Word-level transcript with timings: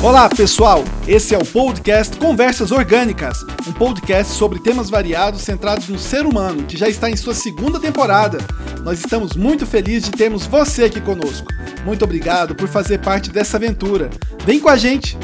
Olá, 0.00 0.28
pessoal! 0.28 0.84
Esse 1.08 1.34
é 1.34 1.38
o 1.38 1.44
podcast 1.44 2.16
Conversas 2.18 2.70
Orgânicas, 2.70 3.42
um 3.66 3.72
podcast 3.72 4.32
sobre 4.32 4.60
temas 4.60 4.88
variados 4.88 5.40
centrados 5.40 5.88
no 5.88 5.98
ser 5.98 6.24
humano, 6.24 6.64
que 6.66 6.76
já 6.76 6.88
está 6.88 7.10
em 7.10 7.16
sua 7.16 7.34
segunda 7.34 7.80
temporada. 7.80 8.38
Nós 8.84 9.00
estamos 9.00 9.34
muito 9.34 9.66
felizes 9.66 10.08
de 10.08 10.12
termos 10.12 10.46
você 10.46 10.84
aqui 10.84 11.00
conosco. 11.00 11.48
Muito 11.84 12.04
obrigado 12.04 12.54
por 12.54 12.68
fazer 12.68 13.00
parte 13.00 13.28
dessa 13.32 13.56
aventura. 13.56 14.08
Vem 14.44 14.60
com 14.60 14.68
a 14.68 14.76
gente! 14.76 15.18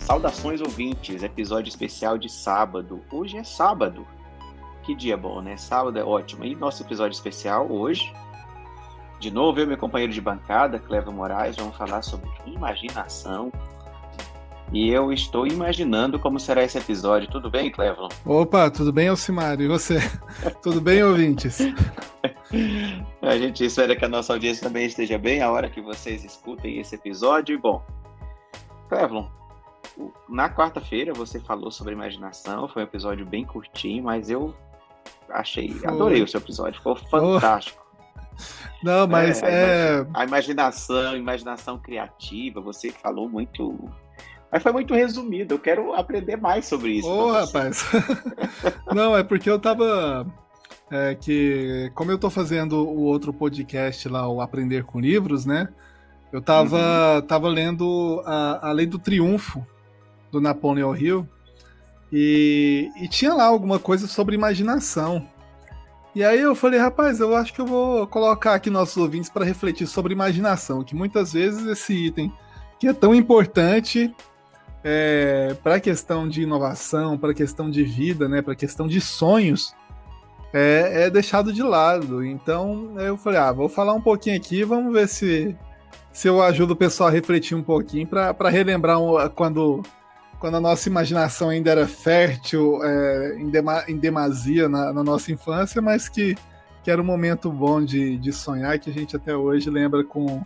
Saudações 0.00 0.60
ouvintes, 0.60 1.22
episódio 1.22 1.70
especial 1.70 2.18
de 2.18 2.30
sábado. 2.30 3.00
Hoje 3.10 3.38
é 3.38 3.42
sábado. 3.42 4.06
Que 4.82 4.94
dia 4.94 5.16
bom, 5.16 5.40
né? 5.40 5.56
Sábado 5.56 5.98
é 5.98 6.04
ótimo. 6.04 6.44
E 6.44 6.54
nosso 6.54 6.82
episódio 6.82 7.14
especial 7.14 7.72
hoje 7.72 8.12
de 9.18 9.30
novo, 9.30 9.58
eu 9.58 9.64
e 9.64 9.66
meu 9.66 9.76
companheiro 9.76 10.12
de 10.12 10.20
bancada, 10.20 10.78
Cleber 10.78 11.12
Moraes, 11.12 11.56
vamos 11.56 11.76
falar 11.76 12.02
sobre 12.02 12.28
imaginação. 12.46 13.52
E 14.72 14.90
eu 14.90 15.12
estou 15.12 15.46
imaginando 15.46 16.18
como 16.18 16.38
será 16.38 16.62
esse 16.62 16.76
episódio. 16.76 17.28
Tudo 17.30 17.50
bem, 17.50 17.70
Clevelon? 17.70 18.08
Opa, 18.24 18.70
tudo 18.70 18.92
bem, 18.92 19.08
Alcimar? 19.08 19.58
E 19.60 19.66
você? 19.66 19.98
tudo 20.62 20.80
bem, 20.80 21.02
ouvintes? 21.02 21.58
a 23.22 23.38
gente 23.38 23.64
espera 23.64 23.96
que 23.96 24.04
a 24.04 24.08
nossa 24.08 24.34
audiência 24.34 24.68
também 24.68 24.84
esteja 24.84 25.16
bem 25.16 25.40
a 25.40 25.50
hora 25.50 25.70
que 25.70 25.80
vocês 25.80 26.22
escutem 26.22 26.78
esse 26.78 26.94
episódio. 26.94 27.54
E, 27.54 27.58
bom, 27.58 27.82
Clevelon, 28.90 29.26
na 30.28 30.50
quarta-feira 30.50 31.14
você 31.14 31.40
falou 31.40 31.70
sobre 31.70 31.94
imaginação. 31.94 32.68
Foi 32.68 32.82
um 32.82 32.86
episódio 32.86 33.24
bem 33.24 33.46
curtinho, 33.46 34.04
mas 34.04 34.28
eu 34.28 34.54
achei, 35.30 35.74
adorei 35.86 36.22
o 36.22 36.28
seu 36.28 36.40
episódio. 36.40 36.74
Ficou 36.74 36.94
fantástico. 36.94 37.87
Não, 38.82 39.06
mas 39.06 39.42
é, 39.42 40.00
é... 40.00 40.06
A 40.14 40.24
imaginação, 40.24 41.16
imaginação 41.16 41.78
criativa, 41.78 42.60
você 42.60 42.90
falou 42.90 43.28
muito. 43.28 43.76
Mas 44.50 44.62
foi 44.62 44.72
muito 44.72 44.94
resumido. 44.94 45.54
Eu 45.54 45.58
quero 45.58 45.94
aprender 45.94 46.36
mais 46.36 46.66
sobre 46.66 46.92
isso. 46.92 47.08
Ô, 47.08 47.28
oh, 47.28 47.32
rapaz. 47.32 47.84
Não, 48.94 49.16
é 49.16 49.22
porque 49.22 49.50
eu 49.50 49.58
tava. 49.58 50.26
É 50.90 51.14
que, 51.14 51.90
como 51.94 52.10
eu 52.10 52.18
tô 52.18 52.30
fazendo 52.30 52.76
o 52.78 53.02
outro 53.02 53.32
podcast 53.32 54.08
lá, 54.08 54.26
o 54.26 54.40
Aprender 54.40 54.84
com 54.84 54.98
Livros, 54.98 55.44
né? 55.44 55.68
Eu 56.32 56.40
tava, 56.40 57.16
uhum. 57.16 57.22
tava 57.22 57.48
lendo 57.48 58.22
a, 58.24 58.68
a 58.68 58.72
Lei 58.72 58.86
do 58.86 58.98
Triunfo 58.98 59.66
do 60.30 60.40
Napoleão 60.40 60.96
Hill 60.96 61.28
e, 62.12 62.90
e 62.96 63.08
tinha 63.08 63.34
lá 63.34 63.44
alguma 63.44 63.78
coisa 63.78 64.06
sobre 64.06 64.34
imaginação. 64.34 65.26
E 66.14 66.24
aí 66.24 66.40
eu 66.40 66.54
falei, 66.54 66.80
rapaz, 66.80 67.20
eu 67.20 67.36
acho 67.36 67.52
que 67.52 67.60
eu 67.60 67.66
vou 67.66 68.06
colocar 68.06 68.54
aqui 68.54 68.70
nossos 68.70 68.96
ouvintes 68.96 69.30
para 69.30 69.44
refletir 69.44 69.86
sobre 69.86 70.12
imaginação, 70.12 70.82
que 70.82 70.94
muitas 70.94 71.32
vezes 71.32 71.66
esse 71.66 71.92
item 71.92 72.32
que 72.78 72.88
é 72.88 72.92
tão 72.92 73.14
importante 73.14 74.14
é, 74.82 75.54
para 75.62 75.76
a 75.76 75.80
questão 75.80 76.28
de 76.28 76.42
inovação, 76.42 77.18
para 77.18 77.32
a 77.32 77.34
questão 77.34 77.70
de 77.70 77.84
vida, 77.84 78.28
né, 78.28 78.40
para 78.40 78.52
a 78.52 78.56
questão 78.56 78.86
de 78.86 79.00
sonhos, 79.00 79.74
é, 80.52 81.04
é, 81.04 81.10
deixado 81.10 81.52
de 81.52 81.62
lado. 81.62 82.24
Então 82.24 82.94
eu 82.98 83.16
falei, 83.16 83.38
ah, 83.38 83.52
vou 83.52 83.68
falar 83.68 83.92
um 83.92 84.00
pouquinho 84.00 84.36
aqui, 84.36 84.64
vamos 84.64 84.92
ver 84.92 85.08
se, 85.08 85.56
se 86.12 86.28
eu 86.28 86.42
ajudo 86.42 86.72
o 86.72 86.76
pessoal 86.76 87.08
a 87.08 87.12
refletir 87.12 87.56
um 87.56 87.62
pouquinho 87.62 88.06
para 88.06 88.48
relembrar 88.48 88.98
quando 89.34 89.82
quando 90.38 90.56
a 90.56 90.60
nossa 90.60 90.88
imaginação 90.88 91.48
ainda 91.48 91.70
era 91.70 91.86
fértil 91.86 92.82
é, 92.82 93.36
em, 93.38 93.50
dema, 93.50 93.84
em, 93.88 93.96
demasia 93.96 94.68
na, 94.68 94.92
na, 94.92 95.02
nossa 95.02 95.32
infância, 95.32 95.82
mas 95.82 96.08
que, 96.08 96.36
que 96.82 96.90
era 96.90 97.00
um 97.00 97.04
momento 97.04 97.50
bom 97.50 97.84
de, 97.84 98.16
de 98.18 98.32
sonhar 98.32 98.78
que 98.78 98.90
a 98.90 98.92
gente 98.92 99.16
até 99.16 99.36
hoje 99.36 99.68
lembra 99.68 100.04
com 100.04 100.42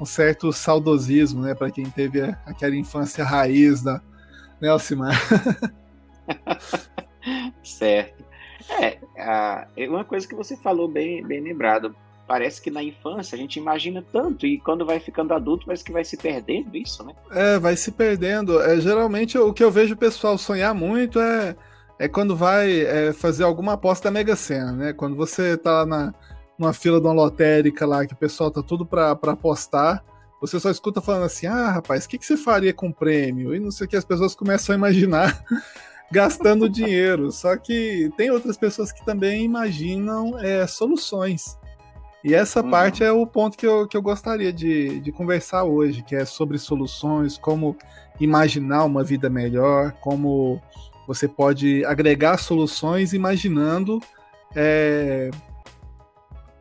um 0.00 0.04
certo 0.04 0.52
saudosismo, 0.52 1.42
né, 1.42 1.54
para 1.54 1.70
quem 1.70 1.84
teve 1.84 2.22
aquela 2.46 2.74
infância 2.74 3.24
raiz 3.24 3.82
da 3.82 4.00
Alcimar? 4.68 5.14
certo. 7.62 8.24
É, 8.80 8.98
a, 9.18 9.66
é 9.76 9.88
uma 9.88 10.04
coisa 10.04 10.26
que 10.26 10.34
você 10.34 10.56
falou 10.56 10.88
bem, 10.88 11.22
bem 11.24 11.40
lembrado 11.40 11.94
parece 12.26 12.60
que 12.60 12.70
na 12.70 12.82
infância 12.82 13.36
a 13.36 13.38
gente 13.38 13.58
imagina 13.58 14.04
tanto 14.12 14.46
e 14.46 14.58
quando 14.58 14.84
vai 14.84 14.98
ficando 14.98 15.34
adulto 15.34 15.66
parece 15.66 15.84
que 15.84 15.92
vai 15.92 16.04
se 16.04 16.16
perdendo 16.16 16.76
isso, 16.76 17.04
né? 17.04 17.14
É, 17.30 17.58
vai 17.58 17.76
se 17.76 17.92
perdendo. 17.92 18.60
É, 18.60 18.80
geralmente 18.80 19.38
o 19.38 19.52
que 19.52 19.62
eu 19.62 19.70
vejo 19.70 19.94
o 19.94 19.98
pessoal 19.98 20.38
sonhar 20.38 20.74
muito 20.74 21.20
é, 21.20 21.54
é 21.98 22.08
quando 22.08 22.34
vai 22.34 22.80
é, 22.80 23.12
fazer 23.12 23.44
alguma 23.44 23.74
aposta 23.74 24.04
da 24.04 24.10
Mega 24.10 24.36
Sena, 24.36 24.72
né? 24.72 24.92
Quando 24.92 25.16
você 25.16 25.56
tá 25.56 25.84
na 25.84 26.14
numa 26.56 26.72
fila 26.72 27.00
de 27.00 27.06
uma 27.06 27.12
lotérica 27.12 27.84
lá 27.84 28.06
que 28.06 28.14
o 28.14 28.16
pessoal 28.16 28.48
tá 28.48 28.62
tudo 28.62 28.86
para 28.86 29.10
apostar, 29.10 30.04
você 30.40 30.60
só 30.60 30.70
escuta 30.70 31.00
falando 31.00 31.24
assim: 31.24 31.46
"Ah, 31.46 31.70
rapaz, 31.70 32.04
o 32.04 32.08
que, 32.08 32.18
que 32.18 32.24
você 32.24 32.36
faria 32.36 32.72
com 32.72 32.88
o 32.88 32.94
prêmio?" 32.94 33.54
E 33.54 33.60
não 33.60 33.70
sei 33.70 33.86
o 33.86 33.90
que 33.90 33.96
as 33.96 34.04
pessoas 34.04 34.34
começam 34.34 34.72
a 34.72 34.78
imaginar 34.78 35.44
gastando 36.12 36.68
dinheiro. 36.68 37.32
Só 37.32 37.56
que 37.56 38.10
tem 38.16 38.30
outras 38.30 38.56
pessoas 38.56 38.92
que 38.92 39.04
também 39.04 39.44
imaginam 39.44 40.38
é, 40.38 40.66
soluções. 40.66 41.58
E 42.24 42.34
essa 42.34 42.62
uhum. 42.62 42.70
parte 42.70 43.04
é 43.04 43.12
o 43.12 43.26
ponto 43.26 43.58
que 43.58 43.66
eu, 43.66 43.86
que 43.86 43.94
eu 43.94 44.00
gostaria 44.00 44.50
de, 44.50 44.98
de 45.00 45.12
conversar 45.12 45.64
hoje, 45.64 46.02
que 46.02 46.16
é 46.16 46.24
sobre 46.24 46.56
soluções, 46.56 47.36
como 47.36 47.76
imaginar 48.18 48.84
uma 48.84 49.04
vida 49.04 49.28
melhor, 49.28 49.92
como 50.00 50.58
você 51.06 51.28
pode 51.28 51.84
agregar 51.84 52.38
soluções 52.38 53.12
imaginando 53.12 54.00
é, 54.56 55.30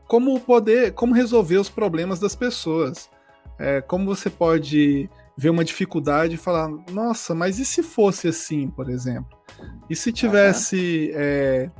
como 0.06 0.38
poder, 0.42 0.92
como 0.94 1.14
resolver 1.14 1.58
os 1.58 1.70
problemas 1.70 2.20
das 2.20 2.36
pessoas. 2.36 3.10
É, 3.58 3.80
como 3.80 4.06
você 4.06 4.30
pode 4.30 5.10
ver 5.38 5.50
uma 5.50 5.64
dificuldade 5.64 6.36
e 6.36 6.38
falar, 6.38 6.70
nossa, 6.92 7.34
mas 7.34 7.58
e 7.58 7.64
se 7.64 7.82
fosse 7.82 8.28
assim, 8.28 8.68
por 8.68 8.90
exemplo? 8.90 9.38
E 9.90 9.96
se 9.96 10.12
tivesse 10.12 11.12
uhum. 11.14 11.22
é, 11.22 11.72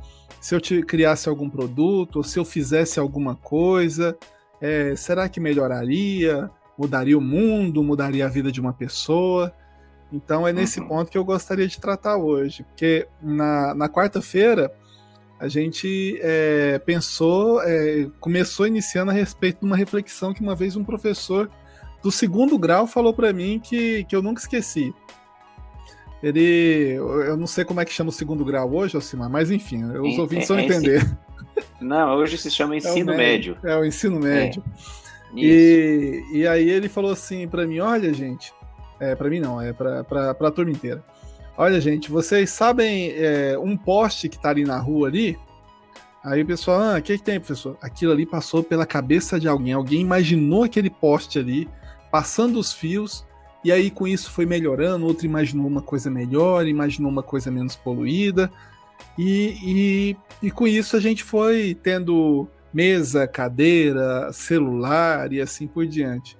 se 0.44 0.54
eu 0.54 0.60
te 0.60 0.82
criasse 0.82 1.26
algum 1.26 1.48
produto, 1.48 2.16
ou 2.16 2.22
se 2.22 2.38
eu 2.38 2.44
fizesse 2.44 3.00
alguma 3.00 3.34
coisa, 3.34 4.14
é, 4.60 4.94
será 4.94 5.26
que 5.26 5.40
melhoraria? 5.40 6.50
Mudaria 6.76 7.16
o 7.16 7.20
mundo? 7.20 7.82
Mudaria 7.82 8.26
a 8.26 8.28
vida 8.28 8.52
de 8.52 8.60
uma 8.60 8.74
pessoa? 8.74 9.54
Então 10.12 10.46
é 10.46 10.52
nesse 10.52 10.80
uhum. 10.80 10.88
ponto 10.88 11.10
que 11.10 11.16
eu 11.16 11.24
gostaria 11.24 11.66
de 11.66 11.80
tratar 11.80 12.18
hoje, 12.18 12.62
porque 12.62 13.08
na, 13.22 13.74
na 13.74 13.88
quarta-feira 13.88 14.70
a 15.40 15.48
gente 15.48 16.18
é, 16.20 16.78
pensou, 16.78 17.62
é, 17.62 18.06
começou 18.20 18.66
iniciando 18.66 19.12
a 19.12 19.14
respeito 19.14 19.60
de 19.60 19.64
uma 19.64 19.78
reflexão 19.78 20.34
que 20.34 20.42
uma 20.42 20.54
vez 20.54 20.76
um 20.76 20.84
professor 20.84 21.50
do 22.02 22.12
segundo 22.12 22.58
grau 22.58 22.86
falou 22.86 23.14
para 23.14 23.32
mim 23.32 23.58
que, 23.64 24.04
que 24.04 24.14
eu 24.14 24.20
nunca 24.20 24.42
esqueci. 24.42 24.92
Ele. 26.24 26.94
Eu 26.94 27.36
não 27.36 27.46
sei 27.46 27.66
como 27.66 27.82
é 27.82 27.84
que 27.84 27.92
chama 27.92 28.08
o 28.08 28.12
segundo 28.12 28.42
grau 28.46 28.72
hoje, 28.72 28.96
Alcimar, 28.96 29.28
mas 29.28 29.50
enfim, 29.50 29.84
os 29.84 30.18
ouvintes 30.18 30.48
vão 30.48 30.56
é, 30.56 30.62
é 30.62 30.64
entender. 30.64 31.18
Não, 31.78 32.16
hoje 32.16 32.38
se 32.38 32.50
chama 32.50 32.76
ensino 32.76 33.12
é 33.12 33.16
médio, 33.16 33.54
médio. 33.54 33.70
É, 33.70 33.76
o 33.76 33.84
ensino 33.84 34.18
médio. 34.18 34.64
É. 34.66 35.38
E, 35.38 36.24
e 36.32 36.46
aí 36.46 36.70
ele 36.70 36.88
falou 36.88 37.12
assim 37.12 37.46
para 37.46 37.66
mim: 37.66 37.80
olha, 37.80 38.14
gente. 38.14 38.54
É, 38.98 39.14
para 39.14 39.28
mim 39.28 39.38
não, 39.38 39.60
é 39.60 39.74
pra, 39.74 40.02
pra, 40.02 40.32
pra 40.32 40.50
turma 40.50 40.70
inteira. 40.70 41.04
Olha, 41.58 41.78
gente, 41.78 42.10
vocês 42.10 42.48
sabem 42.48 43.12
é, 43.16 43.58
um 43.58 43.76
poste 43.76 44.28
que 44.30 44.40
tá 44.40 44.48
ali 44.48 44.64
na 44.64 44.78
rua 44.78 45.08
ali? 45.08 45.38
Aí 46.24 46.42
o 46.42 46.46
pessoal, 46.46 46.80
ah, 46.80 46.98
o 46.98 47.02
que, 47.02 47.18
que 47.18 47.22
tem, 47.22 47.38
professor? 47.38 47.76
Aquilo 47.82 48.12
ali 48.12 48.24
passou 48.24 48.62
pela 48.62 48.86
cabeça 48.86 49.38
de 49.38 49.46
alguém. 49.46 49.74
Alguém 49.74 50.00
imaginou 50.00 50.64
aquele 50.64 50.88
poste 50.88 51.38
ali, 51.38 51.68
passando 52.10 52.58
os 52.58 52.72
fios, 52.72 53.26
e 53.64 53.72
aí 53.72 53.90
com 53.90 54.06
isso 54.06 54.30
foi 54.30 54.44
melhorando, 54.44 55.06
outro 55.06 55.24
imaginou 55.24 55.66
uma 55.66 55.80
coisa 55.80 56.10
melhor, 56.10 56.66
imaginou 56.66 57.10
uma 57.10 57.22
coisa 57.22 57.50
menos 57.50 57.74
poluída. 57.74 58.50
E, 59.18 59.56
e, 59.62 60.16
e 60.46 60.50
com 60.50 60.66
isso 60.66 60.96
a 60.96 61.00
gente 61.00 61.24
foi 61.24 61.74
tendo 61.82 62.46
mesa, 62.72 63.26
cadeira, 63.26 64.32
celular 64.32 65.32
e 65.32 65.40
assim 65.40 65.66
por 65.66 65.86
diante. 65.86 66.36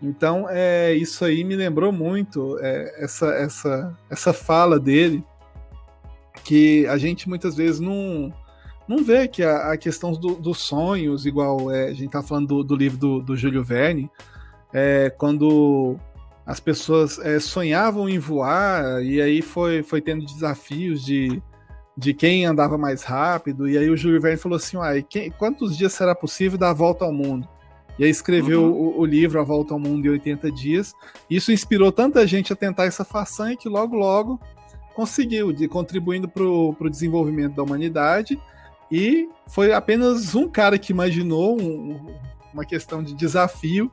Então, 0.00 0.46
é, 0.48 0.94
isso 0.94 1.24
aí 1.24 1.44
me 1.44 1.56
lembrou 1.56 1.92
muito 1.92 2.58
é, 2.60 3.04
essa, 3.04 3.28
essa, 3.28 3.98
essa 4.10 4.32
fala 4.32 4.78
dele, 4.78 5.24
que 6.44 6.86
a 6.86 6.98
gente 6.98 7.28
muitas 7.28 7.56
vezes 7.56 7.80
não, 7.80 8.32
não 8.86 9.02
vê 9.02 9.26
que 9.26 9.42
a, 9.42 9.72
a 9.72 9.76
questão 9.76 10.12
do, 10.12 10.34
dos 10.34 10.58
sonhos, 10.58 11.26
igual 11.26 11.70
é, 11.70 11.86
a 11.86 11.92
gente 11.92 12.06
está 12.06 12.22
falando 12.22 12.48
do, 12.48 12.64
do, 12.64 12.76
livro 12.76 12.98
do, 12.98 13.20
do 13.20 13.36
Júlio 13.36 13.64
Verne, 13.64 14.10
é, 14.72 15.10
quando 15.10 15.96
as 16.46 16.60
pessoas 16.60 17.18
é, 17.18 17.40
sonhavam 17.40 18.08
em 18.08 18.18
voar, 18.18 19.02
e 19.02 19.20
aí 19.20 19.42
foi, 19.42 19.82
foi 19.82 20.00
tendo 20.00 20.24
desafios 20.24 21.04
de, 21.04 21.42
de 21.96 22.14
quem 22.14 22.46
andava 22.46 22.78
mais 22.78 23.02
rápido, 23.02 23.68
e 23.68 23.76
aí 23.76 23.90
o 23.90 23.96
Júlio 23.96 24.20
Verne 24.20 24.38
falou 24.38 24.56
assim, 24.56 24.76
uai, 24.76 25.02
quem, 25.02 25.30
quantos 25.32 25.76
dias 25.76 25.92
será 25.92 26.14
possível 26.14 26.56
dar 26.56 26.70
a 26.70 26.74
volta 26.74 27.04
ao 27.04 27.12
mundo? 27.12 27.48
E 27.98 28.04
aí 28.04 28.10
escreveu 28.10 28.62
uhum. 28.62 28.70
o, 28.70 29.00
o, 29.00 29.06
livro 29.06 29.40
A 29.40 29.42
Volta 29.42 29.72
ao 29.72 29.80
Mundo 29.80 30.06
em 30.06 30.10
80 30.10 30.52
Dias. 30.52 30.92
Isso 31.30 31.50
inspirou 31.50 31.90
tanta 31.90 32.26
gente 32.26 32.52
a 32.52 32.56
tentar 32.56 32.84
essa 32.84 33.06
façanha 33.06 33.56
que 33.56 33.70
logo, 33.70 33.96
logo 33.96 34.38
conseguiu, 34.94 35.50
de, 35.50 35.66
contribuindo 35.66 36.28
para 36.28 36.42
o 36.44 36.90
desenvolvimento 36.90 37.54
da 37.54 37.62
humanidade. 37.62 38.38
E 38.92 39.28
foi 39.48 39.72
apenas 39.72 40.34
um 40.34 40.46
cara 40.46 40.78
que 40.78 40.92
imaginou 40.92 41.58
um, 41.58 42.14
uma 42.52 42.64
questão 42.66 43.02
de 43.02 43.14
desafio 43.14 43.90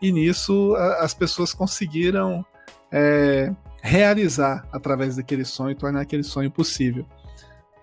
e 0.00 0.12
nisso 0.12 0.74
a, 0.76 1.04
as 1.04 1.14
pessoas 1.14 1.52
conseguiram 1.52 2.44
é, 2.90 3.52
realizar 3.82 4.66
através 4.72 5.16
daquele 5.16 5.44
sonho, 5.44 5.74
tornar 5.76 6.00
aquele 6.00 6.22
sonho 6.22 6.50
possível. 6.50 7.04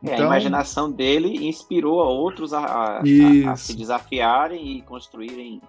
Então, 0.01 0.09
é, 0.09 0.11
a 0.11 0.15
então 0.15 0.25
imaginação 0.27 0.91
dele 0.91 1.47
inspirou 1.47 2.01
a 2.01 2.09
outros 2.09 2.53
a, 2.53 2.59
a, 2.59 2.97
a, 2.99 3.51
a 3.51 3.55
se 3.55 3.75
desafiarem 3.75 4.77
e 4.77 4.81
construírem 4.81 5.61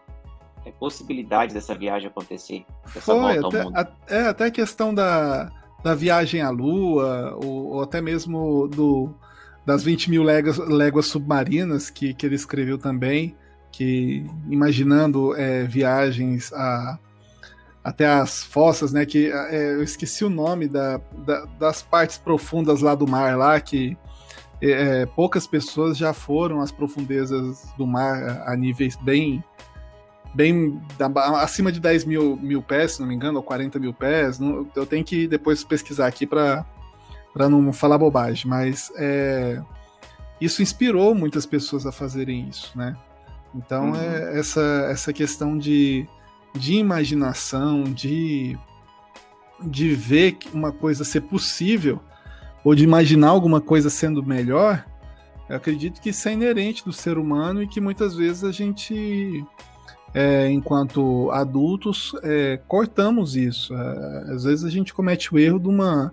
é, 0.65 0.71
possibilidades 0.73 1.55
dessa 1.55 1.75
viagem 1.75 2.09
acontecer. 2.09 2.65
Foi, 2.85 3.39
até, 3.39 3.65
é, 4.09 4.27
até 4.27 4.45
a 4.47 4.51
questão 4.51 4.93
da, 4.93 5.51
da 5.83 5.95
viagem 5.95 6.43
à 6.43 6.51
Lua, 6.51 7.39
ou, 7.43 7.75
ou 7.75 7.83
até 7.83 8.01
mesmo 8.01 8.69
do, 8.69 9.15
das 9.65 9.83
20 9.83 10.11
mil 10.11 10.23
léguas, 10.23 10.59
léguas 10.59 11.07
submarinas 11.07 11.89
que, 11.89 12.13
que 12.13 12.27
ele 12.27 12.35
escreveu 12.35 12.77
também, 12.79 13.37
que 13.77 14.25
imaginando 14.49 15.37
é, 15.37 15.65
viagens 15.65 16.51
a, 16.55 16.99
até 17.85 18.07
as 18.07 18.43
fossas, 18.43 18.91
né? 18.91 19.05
Que 19.05 19.31
é, 19.31 19.75
eu 19.75 19.83
esqueci 19.83 20.25
o 20.25 20.31
nome 20.31 20.67
da, 20.67 20.99
da, 21.27 21.45
das 21.59 21.83
partes 21.83 22.17
profundas 22.17 22.81
lá 22.81 22.95
do 22.95 23.07
mar, 23.07 23.37
lá 23.37 23.61
que 23.61 23.95
é, 24.63 24.71
é 25.03 25.07
poucas 25.07 25.47
pessoas 25.47 25.99
já 25.99 26.15
foram 26.15 26.63
às 26.63 26.73
profundezas 26.73 27.67
do 27.77 27.87
mar 27.87 28.49
a 28.49 28.57
níveis 28.57 28.97
bem 28.97 29.45
bem 30.35 30.81
da, 30.99 31.07
acima 31.43 31.71
de 31.71 31.79
10 31.79 32.07
mil, 32.07 32.37
mil 32.37 32.63
pés, 32.63 32.93
se 32.93 33.01
não 33.01 33.07
me 33.07 33.15
engano, 33.15 33.37
ou 33.39 33.43
40 33.43 33.79
mil 33.79 33.93
pés. 33.93 34.39
Não, 34.39 34.67
eu 34.75 34.87
tenho 34.87 35.05
que 35.05 35.29
depois 35.29 35.63
pesquisar 35.65 36.07
aqui 36.07 36.27
para 36.27 36.65
não 37.37 37.75
falar 37.75 37.99
bobagem, 37.99 38.49
mas 38.49 38.91
é, 38.97 39.63
isso 40.41 40.63
inspirou 40.63 41.15
muitas 41.15 41.45
pessoas 41.45 41.85
a 41.85 41.93
fazerem 41.93 42.49
isso, 42.49 42.73
né? 42.75 42.97
Então 43.57 43.91
uhum. 43.91 43.97
é 43.97 44.39
essa, 44.39 44.89
essa 44.91 45.13
questão 45.13 45.57
de, 45.57 46.07
de 46.55 46.75
imaginação, 46.75 47.85
de, 47.85 48.57
de 49.63 49.95
ver 49.95 50.37
uma 50.53 50.71
coisa 50.71 51.05
ser 51.05 51.23
possível, 51.23 52.01
ou 52.63 52.75
de 52.75 52.85
imaginar 52.85 53.29
alguma 53.29 53.61
coisa 53.61 53.89
sendo 53.89 54.23
melhor, 54.23 54.85
eu 55.49 55.57
acredito 55.57 56.01
que 56.01 56.11
isso 56.11 56.29
é 56.29 56.33
inerente 56.33 56.85
do 56.85 56.93
ser 56.93 57.19
humano 57.19 57.63
e 57.63 57.69
que 57.69 57.81
muitas 57.81 58.17
vezes 58.17 58.43
a 58.43 58.51
gente 58.51 59.45
é, 60.17 60.49
enquanto 60.51 61.31
adultos, 61.31 62.15
é, 62.23 62.59
cortamos 62.67 63.37
isso. 63.37 63.75
É, 63.75 64.33
às 64.33 64.45
vezes 64.45 64.65
a 64.65 64.71
gente 64.71 64.95
comete 64.95 65.35
o 65.35 65.39
erro 65.39 65.61
de, 65.61 65.69
uma, 65.69 66.11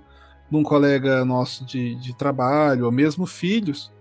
de 0.52 0.58
um 0.58 0.62
colega 0.62 1.24
nosso 1.24 1.66
de, 1.66 1.96
de 1.96 2.14
trabalho, 2.14 2.84
ou 2.84 2.92
mesmo 2.92 3.26
filhos, 3.26 3.93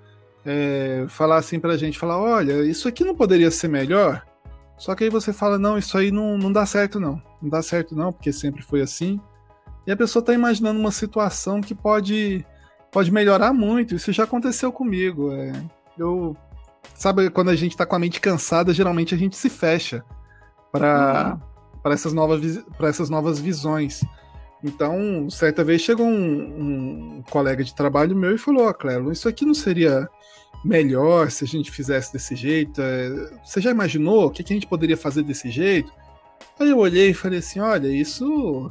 é, 0.44 1.04
falar 1.08 1.36
assim 1.36 1.58
pra 1.60 1.76
gente, 1.76 1.98
falar, 1.98 2.18
olha, 2.18 2.64
isso 2.64 2.88
aqui 2.88 3.04
não 3.04 3.14
poderia 3.14 3.50
ser 3.50 3.68
melhor? 3.68 4.24
Só 4.76 4.94
que 4.94 5.04
aí 5.04 5.10
você 5.10 5.32
fala, 5.32 5.58
não, 5.58 5.78
isso 5.78 5.96
aí 5.96 6.10
não, 6.10 6.36
não 6.36 6.52
dá 6.52 6.66
certo 6.66 6.98
não. 6.98 7.22
Não 7.40 7.48
dá 7.48 7.62
certo 7.62 7.94
não, 7.94 8.12
porque 8.12 8.32
sempre 8.32 8.62
foi 8.62 8.80
assim. 8.80 9.20
E 9.86 9.92
a 9.92 9.96
pessoa 9.96 10.20
está 10.20 10.32
imaginando 10.32 10.78
uma 10.80 10.90
situação 10.90 11.60
que 11.60 11.74
pode, 11.74 12.44
pode 12.90 13.12
melhorar 13.12 13.52
muito. 13.52 13.94
Isso 13.94 14.12
já 14.12 14.24
aconteceu 14.24 14.72
comigo. 14.72 15.32
É, 15.32 15.52
eu 15.96 16.36
sabe, 16.94 17.30
quando 17.30 17.50
a 17.50 17.56
gente 17.56 17.76
tá 17.76 17.86
com 17.86 17.96
a 17.96 17.98
mente 17.98 18.20
cansada, 18.20 18.74
geralmente 18.74 19.14
a 19.14 19.18
gente 19.18 19.36
se 19.36 19.48
fecha 19.48 20.04
para 20.70 21.38
uhum. 21.84 21.92
essas, 21.92 22.12
novas, 22.12 22.64
essas 22.80 23.10
novas 23.10 23.38
visões. 23.38 24.02
Então, 24.64 25.28
certa 25.28 25.64
vez 25.64 25.82
chegou 25.82 26.06
um, 26.06 27.18
um 27.18 27.22
colega 27.30 27.64
de 27.64 27.74
trabalho 27.74 28.16
meu 28.16 28.34
e 28.34 28.38
falou: 28.38 28.66
Ó, 28.66 28.70
oh, 28.70 28.74
Clelo, 28.74 29.12
isso 29.12 29.28
aqui 29.28 29.44
não 29.44 29.54
seria 29.54 30.08
melhor 30.64 31.30
se 31.30 31.44
a 31.44 31.46
gente 31.46 31.70
fizesse 31.70 32.12
desse 32.12 32.34
jeito? 32.36 32.80
É, 32.80 33.08
você 33.44 33.60
já 33.60 33.70
imaginou 33.70 34.26
o 34.26 34.30
que, 34.30 34.42
a 34.42 34.46
gente 34.46 34.66
poderia 34.66 34.96
fazer 34.96 35.22
desse 35.22 35.50
jeito? 35.50 35.92
Aí 36.58 36.70
eu 36.70 36.78
olhei 36.78 37.10
e 37.10 37.14
falei 37.14 37.38
assim: 37.38 37.60
olha, 37.60 37.88
isso, 37.88 38.70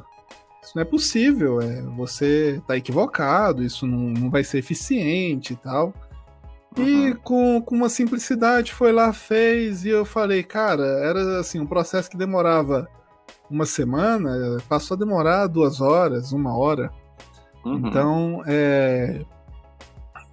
isso 0.64 0.72
não 0.76 0.82
é 0.82 0.86
possível, 0.86 1.62
é, 1.62 1.82
você 1.98 2.58
está 2.60 2.78
equivocado, 2.78 3.64
isso 3.64 3.86
não, 3.86 4.10
não 4.10 4.30
vai 4.30 4.44
ser 4.44 4.60
eficiente 4.60 5.54
e 5.54 5.56
tal. 5.56 5.94
E 6.78 7.14
com, 7.24 7.62
com 7.62 7.76
uma 7.76 7.90
simplicidade 7.90 8.72
foi 8.72 8.94
lá, 8.94 9.12
fez, 9.12 9.84
e 9.84 9.90
eu 9.90 10.06
falei, 10.06 10.42
cara, 10.42 10.84
era 10.84 11.40
assim, 11.40 11.60
um 11.60 11.66
processo 11.66 12.10
que 12.10 12.16
demorava 12.16 12.88
uma 13.50 13.66
semana, 13.66 14.58
passou 14.70 14.96
a 14.96 15.00
demorar 15.00 15.48
duas 15.48 15.82
horas, 15.82 16.32
uma 16.32 16.58
hora. 16.58 16.90
Uhum. 17.66 17.88
Então, 17.88 18.44
é... 18.48 19.26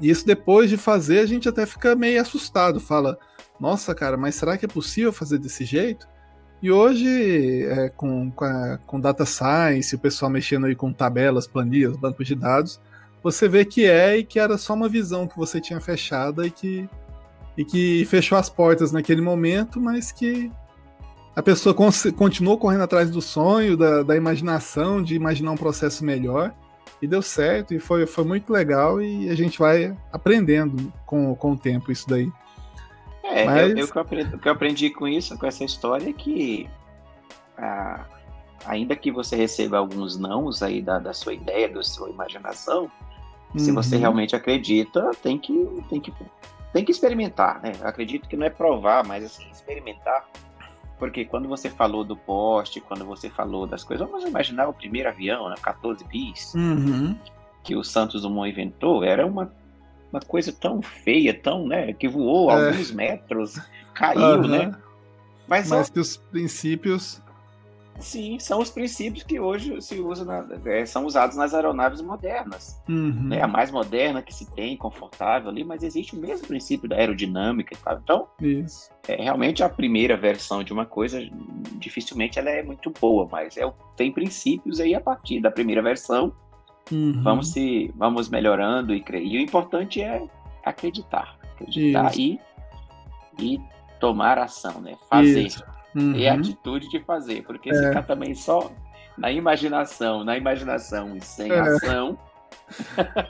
isso 0.01 0.27
depois 0.27 0.71
de 0.71 0.77
fazer, 0.77 1.21
a 1.21 1.27
gente 1.27 1.49
até 1.49 1.67
fica 1.67 1.95
meio 1.95 2.21
assustado, 2.21 2.79
fala, 2.81 3.19
nossa, 3.59 3.95
cara, 3.95 4.17
mas 4.17 4.37
será 4.37 4.57
que 4.57 4.65
é 4.65 4.69
possível 4.69 5.13
fazer 5.13 5.39
desse 5.39 5.65
jeito? 5.65 6.07
E 6.63 6.71
hoje, 6.71 7.65
é, 7.67 7.89
com, 7.89 8.31
com, 8.31 8.45
a, 8.45 8.79
com 8.79 9.01
data 9.01 9.25
science, 9.25 9.95
o 9.95 9.99
pessoal 9.99 10.31
mexendo 10.31 10.67
aí 10.67 10.75
com 10.75 10.93
tabelas, 10.93 11.47
planilhas, 11.47 11.97
bancos 11.97 12.27
de 12.27 12.35
dados, 12.35 12.81
você 13.23 13.49
vê 13.49 13.65
que 13.65 13.87
é 13.87 14.19
e 14.19 14.25
que 14.25 14.39
era 14.39 14.57
só 14.59 14.75
uma 14.75 14.89
visão 14.89 15.27
que 15.27 15.37
você 15.37 15.61
tinha 15.61 15.81
fechada 15.81 16.47
e 16.47 16.51
que, 16.51 16.89
e 17.57 17.65
que 17.65 18.05
fechou 18.07 18.39
as 18.39 18.49
portas 18.49 18.93
naquele 18.93 19.21
momento, 19.21 19.81
mas 19.81 20.11
que 20.11 20.51
a 21.35 21.43
pessoa 21.43 21.75
continuou 22.17 22.59
correndo 22.59 22.83
atrás 22.83 23.11
do 23.11 23.23
sonho, 23.23 23.77
da, 23.77 24.03
da 24.03 24.17
imaginação, 24.17 25.01
de 25.01 25.15
imaginar 25.15 25.53
um 25.53 25.57
processo 25.57 26.05
melhor, 26.05 26.53
e 27.01 27.07
deu 27.07 27.23
certo, 27.23 27.75
e 27.75 27.79
foi, 27.79 28.07
foi 28.07 28.25
muito 28.25 28.53
legal, 28.53 29.01
e 29.01 29.29
a 29.29 29.35
gente 29.35 29.59
vai 29.59 29.97
aprendendo 30.13 30.93
com, 31.07 31.35
com 31.35 31.53
o 31.53 31.59
tempo 31.59 31.93
isso 31.93 32.09
daí. 32.09 32.31
É, 33.23 33.45
Mas... 33.45 33.71
eu, 33.71 33.79
eu, 33.79 33.85
o, 33.85 33.89
que 33.91 33.99
eu 33.99 34.03
aprendi, 34.03 34.35
o 34.35 34.39
que 34.39 34.49
eu 34.49 34.53
aprendi 34.53 34.91
com 34.91 35.07
isso, 35.07 35.39
com 35.39 35.47
essa 35.47 35.65
história, 35.65 36.09
é 36.09 36.13
que 36.13 36.69
ah, 37.57 38.05
ainda 38.67 38.97
que 38.97 39.13
você 39.13 39.37
receba 39.37 39.79
alguns 39.79 40.19
nãos 40.19 40.63
aí 40.63 40.81
da, 40.81 40.99
da 40.99 41.13
sua 41.13 41.35
ideia, 41.35 41.69
da 41.69 41.83
sua 41.83 42.09
imaginação, 42.09 42.91
Uhum. 43.55 43.59
Se 43.59 43.73
você 43.73 43.95
uhum. 43.95 44.01
realmente 44.01 44.37
acredita, 44.37 45.11
tem 45.23 45.39
que, 45.39 45.53
tem 45.89 46.01
que, 46.01 46.13
tem 46.73 46.85
que 46.85 46.93
experimentar, 46.93 47.61
né? 47.63 47.73
Eu 47.81 47.87
acredito 47.87 48.29
que 48.29 48.37
não 48.37 48.47
é 48.47 48.51
provar, 48.51 49.05
mas 49.05 49.25
assim, 49.25 49.49
experimentar. 49.51 50.29
Porque 50.99 51.25
quando 51.25 51.49
você 51.49 51.71
falou 51.71 52.05
do 52.05 52.17
poste, 52.17 52.81
quando 52.81 53.05
você 53.05 53.31
falou 53.31 53.67
das 53.67 53.85
coisas, 53.85 54.09
vamos 54.09 54.25
imaginar 54.25 54.69
o 54.69 54.73
primeiro 54.73 55.09
avião, 55.09 55.49
né, 55.49 55.55
14 55.63 56.05
bis, 56.05 56.55
uhum. 56.55 57.17
que 57.63 57.77
o 57.77 57.85
Santos 57.85 58.23
Dumont 58.23 58.51
inventou, 58.51 59.05
era 59.05 59.25
uma, 59.25 59.53
uma 60.13 60.21
coisa 60.21 60.53
tão 60.53 60.83
feia, 60.83 61.33
tão, 61.33 61.67
né, 61.67 61.93
que 61.93 62.09
voou 62.09 62.51
é. 62.51 62.55
alguns 62.71 62.91
metros, 62.91 63.61
caiu, 63.95 64.41
uhum. 64.41 64.49
né? 64.49 64.77
Mas, 65.47 65.71
Mas 65.71 65.89
ó, 65.89 65.93
que 65.93 66.01
os 66.01 66.17
princípios 66.17 67.23
Sim, 68.01 68.39
são 68.39 68.61
os 68.61 68.71
princípios 68.71 69.25
que 69.25 69.41
hoje 69.41 69.81
se 69.83 69.99
usa 69.99 70.25
na, 70.25 70.47
é, 70.71 70.87
são 70.87 71.05
usados 71.05 71.37
nas 71.37 71.53
aeronaves 71.53 72.01
modernas. 72.01 72.81
Uhum. 72.89 73.29
Né? 73.29 73.43
A 73.43 73.49
mais 73.49 73.71
moderna 73.71 74.23
que 74.23 74.33
se 74.33 74.49
tem, 74.53 74.77
confortável 74.77 75.51
ali, 75.51 75.65
mas 75.65 75.83
existe 75.83 76.17
o 76.17 76.21
mesmo 76.21 76.47
princípio 76.47 76.89
da 76.89 76.97
aerodinâmica 76.97 77.75
e 77.75 77.77
tal. 77.77 77.99
Então, 78.03 78.29
Isso. 78.41 78.91
É, 79.07 79.23
realmente 79.23 79.63
a 79.63 79.69
primeira 79.69 80.17
versão 80.17 80.63
de 80.63 80.73
uma 80.73 80.87
coisa, 80.87 81.21
dificilmente 81.77 82.39
ela 82.39 82.51
é 82.51 82.63
muito 82.63 82.93
boa, 83.01 83.29
mas 83.31 83.57
é, 83.57 83.71
tem 83.97 84.13
princípios 84.13 84.81
aí 84.81 84.95
a 84.95 85.01
partir 85.01 85.41
da 85.41 85.51
primeira 85.51 85.83
versão. 85.83 86.33
Uhum. 86.91 87.21
Vamos 87.23 87.53
se 87.53 87.93
vamos 87.97 88.29
melhorando 88.29 88.95
e 88.95 89.01
crer. 89.03 89.23
E 89.23 89.37
o 89.37 89.41
importante 89.41 90.01
é 90.01 90.23
acreditar. 90.65 91.37
Acreditar 91.55 92.17
e, 92.17 92.39
e 93.39 93.61
tomar 93.99 94.39
ação, 94.39 94.81
né? 94.81 94.97
Fazer. 95.11 95.47
Isso 95.47 95.78
uhum. 95.99 96.15
e 96.15 96.29
a 96.29 96.35
atitude 96.35 96.89
de 96.89 97.01
fazer, 97.01 97.43
porque 97.45 97.71
é. 97.71 97.89
ficar 97.89 98.03
também 98.03 98.35
só 98.35 98.71
na 99.17 99.33
imaginação, 99.33 100.25
na 100.25 100.37
imaginação 100.37 101.17
e 101.17 101.25
sem 101.25 101.51
é. 101.51 101.59
ação. 101.59 102.19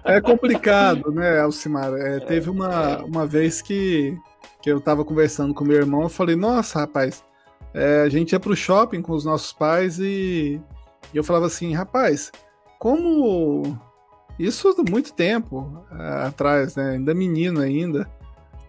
É 0.05 0.21
complicado, 0.21 1.13
né, 1.13 1.41
Alcimar? 1.41 1.93
É, 1.95 2.17
é, 2.17 2.21
teve 2.21 2.51
uma, 2.51 2.99
uma 3.05 3.27
vez 3.27 3.63
que, 3.63 4.17
que 4.61 4.71
eu 4.71 4.81
tava 4.81 5.05
conversando 5.05 5.55
com 5.55 5.65
meu 5.65 5.77
irmão, 5.77 6.03
eu 6.03 6.09
falei, 6.09 6.35
nossa, 6.37 6.81
rapaz, 6.81 7.25
é, 7.73 8.03
a 8.03 8.09
gente 8.09 8.33
ia 8.33 8.41
pro 8.41 8.57
shopping 8.57 9.01
com 9.01 9.13
os 9.13 9.25
nossos 9.25 9.53
pais 9.53 9.99
e, 9.99 10.61
e 11.13 11.17
eu 11.17 11.25
falava 11.25 11.47
assim, 11.47 11.73
rapaz, 11.73 12.33
como 12.79 13.79
isso 14.39 14.69
há 14.69 14.91
muito 14.91 15.13
tempo 15.13 15.85
é, 15.93 16.27
atrás, 16.27 16.77
né? 16.77 16.91
Ainda 16.91 17.15
menino 17.15 17.61
ainda. 17.61 18.09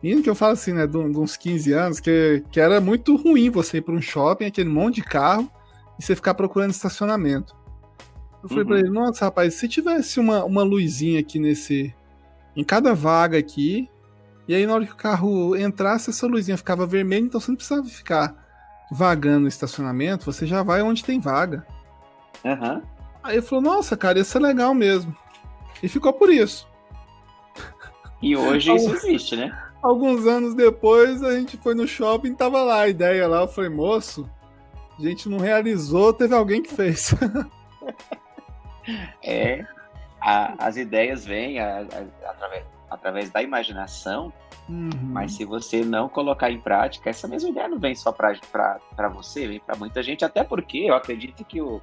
Menino 0.02 0.24
que 0.24 0.30
eu 0.30 0.36
falo 0.36 0.54
assim, 0.54 0.74
né, 0.74 0.88
de, 0.88 0.98
uns 0.98 1.36
15 1.36 1.74
anos, 1.74 2.00
que, 2.00 2.44
que 2.52 2.60
era 2.60 2.80
muito 2.80 3.16
ruim 3.16 3.50
você 3.50 3.78
ir 3.78 3.82
para 3.82 3.94
um 3.94 4.02
shopping, 4.02 4.46
aquele 4.46 4.70
monte 4.70 4.96
de 4.96 5.04
carro, 5.04 5.52
e 6.00 6.04
você 6.04 6.16
ficar 6.16 6.34
procurando 6.34 6.72
estacionamento. 6.72 7.56
Eu 8.42 8.48
falei 8.48 8.64
uhum. 8.64 8.70
pra 8.70 8.80
ele, 8.80 8.90
nossa, 8.90 9.26
rapaz, 9.26 9.56
se 9.56 9.68
tivesse 9.68 10.20
uma, 10.20 10.46
uma 10.46 10.64
luzinha 10.64 11.20
aqui 11.20 11.38
nesse. 11.40 11.94
em 12.56 12.64
cada 12.64 12.96
vaga 12.96 13.38
aqui, 13.38 13.90
e 14.48 14.56
aí 14.56 14.66
na 14.66 14.74
hora 14.74 14.86
que 14.86 14.94
o 14.94 14.98
carro 14.98 15.56
entrasse, 15.56 16.10
essa 16.10 16.26
luzinha 16.26 16.58
ficava 16.58 16.86
vermelha, 16.86 17.26
então 17.26 17.40
você 17.40 17.52
não 17.52 17.58
precisava 17.58 17.86
ficar 17.88 18.48
vagando 18.90 19.42
no 19.42 19.48
estacionamento, 19.48 20.26
você 20.26 20.48
já 20.48 20.64
vai 20.64 20.82
onde 20.82 21.04
tem 21.04 21.20
vaga. 21.20 21.66
Uhum. 22.46 22.82
Aí 23.22 23.36
ele 23.36 23.42
falou, 23.42 23.64
nossa, 23.64 23.98
cara, 23.98 24.20
isso 24.20 24.38
é 24.38 24.42
legal 24.42 24.74
mesmo. 24.74 25.16
E 25.84 25.88
ficou 25.88 26.14
por 26.14 26.32
isso. 26.32 26.68
E 28.22 28.36
hoje 28.36 28.74
isso 28.74 28.94
existe, 28.96 29.36
né? 29.36 29.69
Alguns 29.82 30.28
anos 30.28 30.54
depois, 30.54 31.24
a 31.24 31.38
gente 31.38 31.58
foi 31.58 31.74
no 31.74 31.88
shopping, 31.88 32.34
tava 32.34 32.62
lá 32.64 32.82
a 32.82 32.90
ideia 32.90 33.28
lá. 33.28 33.42
Eu 33.42 33.48
falei, 33.48 33.70
moço, 33.70 34.30
a 34.98 35.02
gente 35.02 35.30
não 35.30 35.38
realizou, 35.38 36.12
teve 36.12 36.36
alguém 36.36 36.62
que 36.62 36.74
fez. 36.74 37.16
é, 39.24 39.66
a, 40.20 40.68
as 40.68 40.76
ideias 40.76 41.26
vêm 41.26 41.60
a, 41.60 41.80
a, 41.80 42.30
através, 42.30 42.66
através 42.90 43.30
da 43.30 43.42
imaginação, 43.42 44.34
uhum. 44.68 44.90
mas 45.02 45.34
se 45.34 45.46
você 45.46 45.84
não 45.84 46.10
colocar 46.10 46.52
em 46.52 46.60
prática, 46.60 47.10
essa 47.10 47.28
mesma 47.28 47.50
ideia 47.50 47.70
não 47.70 47.80
vem 47.80 47.96
só 47.96 48.12
para 48.12 49.08
você, 49.14 49.48
vem 49.48 49.60
para 49.60 49.78
muita 49.78 50.04
gente, 50.04 50.26
até 50.26 50.44
porque 50.44 50.80
eu 50.80 50.96
acredito 50.96 51.46
que 51.46 51.62
o, 51.62 51.82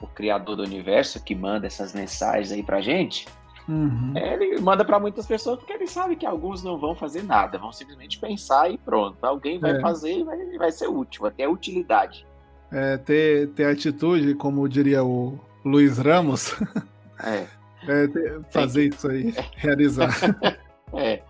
o 0.00 0.06
criador 0.06 0.56
do 0.56 0.62
universo 0.62 1.22
que 1.22 1.34
manda 1.34 1.66
essas 1.66 1.92
mensagens 1.92 2.50
aí 2.52 2.62
pra 2.62 2.80
gente, 2.80 3.26
uhum. 3.68 4.12
ele 4.16 4.60
manda 4.60 4.84
para 4.84 4.98
muitas 4.98 5.26
pessoas 5.26 5.58
porque 5.58 5.72
ele 5.72 5.86
sabe 5.86 6.16
que 6.16 6.26
alguns 6.26 6.62
não 6.62 6.78
vão 6.78 6.94
fazer 6.94 7.22
nada, 7.22 7.58
vão 7.58 7.72
simplesmente 7.72 8.18
pensar 8.18 8.70
e 8.70 8.78
pronto. 8.78 9.22
Alguém 9.24 9.58
vai 9.58 9.76
é. 9.76 9.80
fazer 9.80 10.18
e 10.18 10.24
vai, 10.24 10.58
vai 10.58 10.72
ser 10.72 10.88
útil, 10.88 11.26
até 11.26 11.48
utilidade. 11.48 12.26
É, 12.72 12.96
ter, 12.96 13.48
ter 13.50 13.66
atitude, 13.66 14.34
como 14.34 14.68
diria 14.68 15.04
o 15.04 15.38
Luiz 15.64 15.98
Ramos. 15.98 16.54
É. 17.22 17.46
é 17.86 18.08
ter, 18.08 18.42
fazer 18.44 18.86
isso 18.86 19.06
aí, 19.06 19.34
realizar. 19.56 20.08
é. 20.94 21.22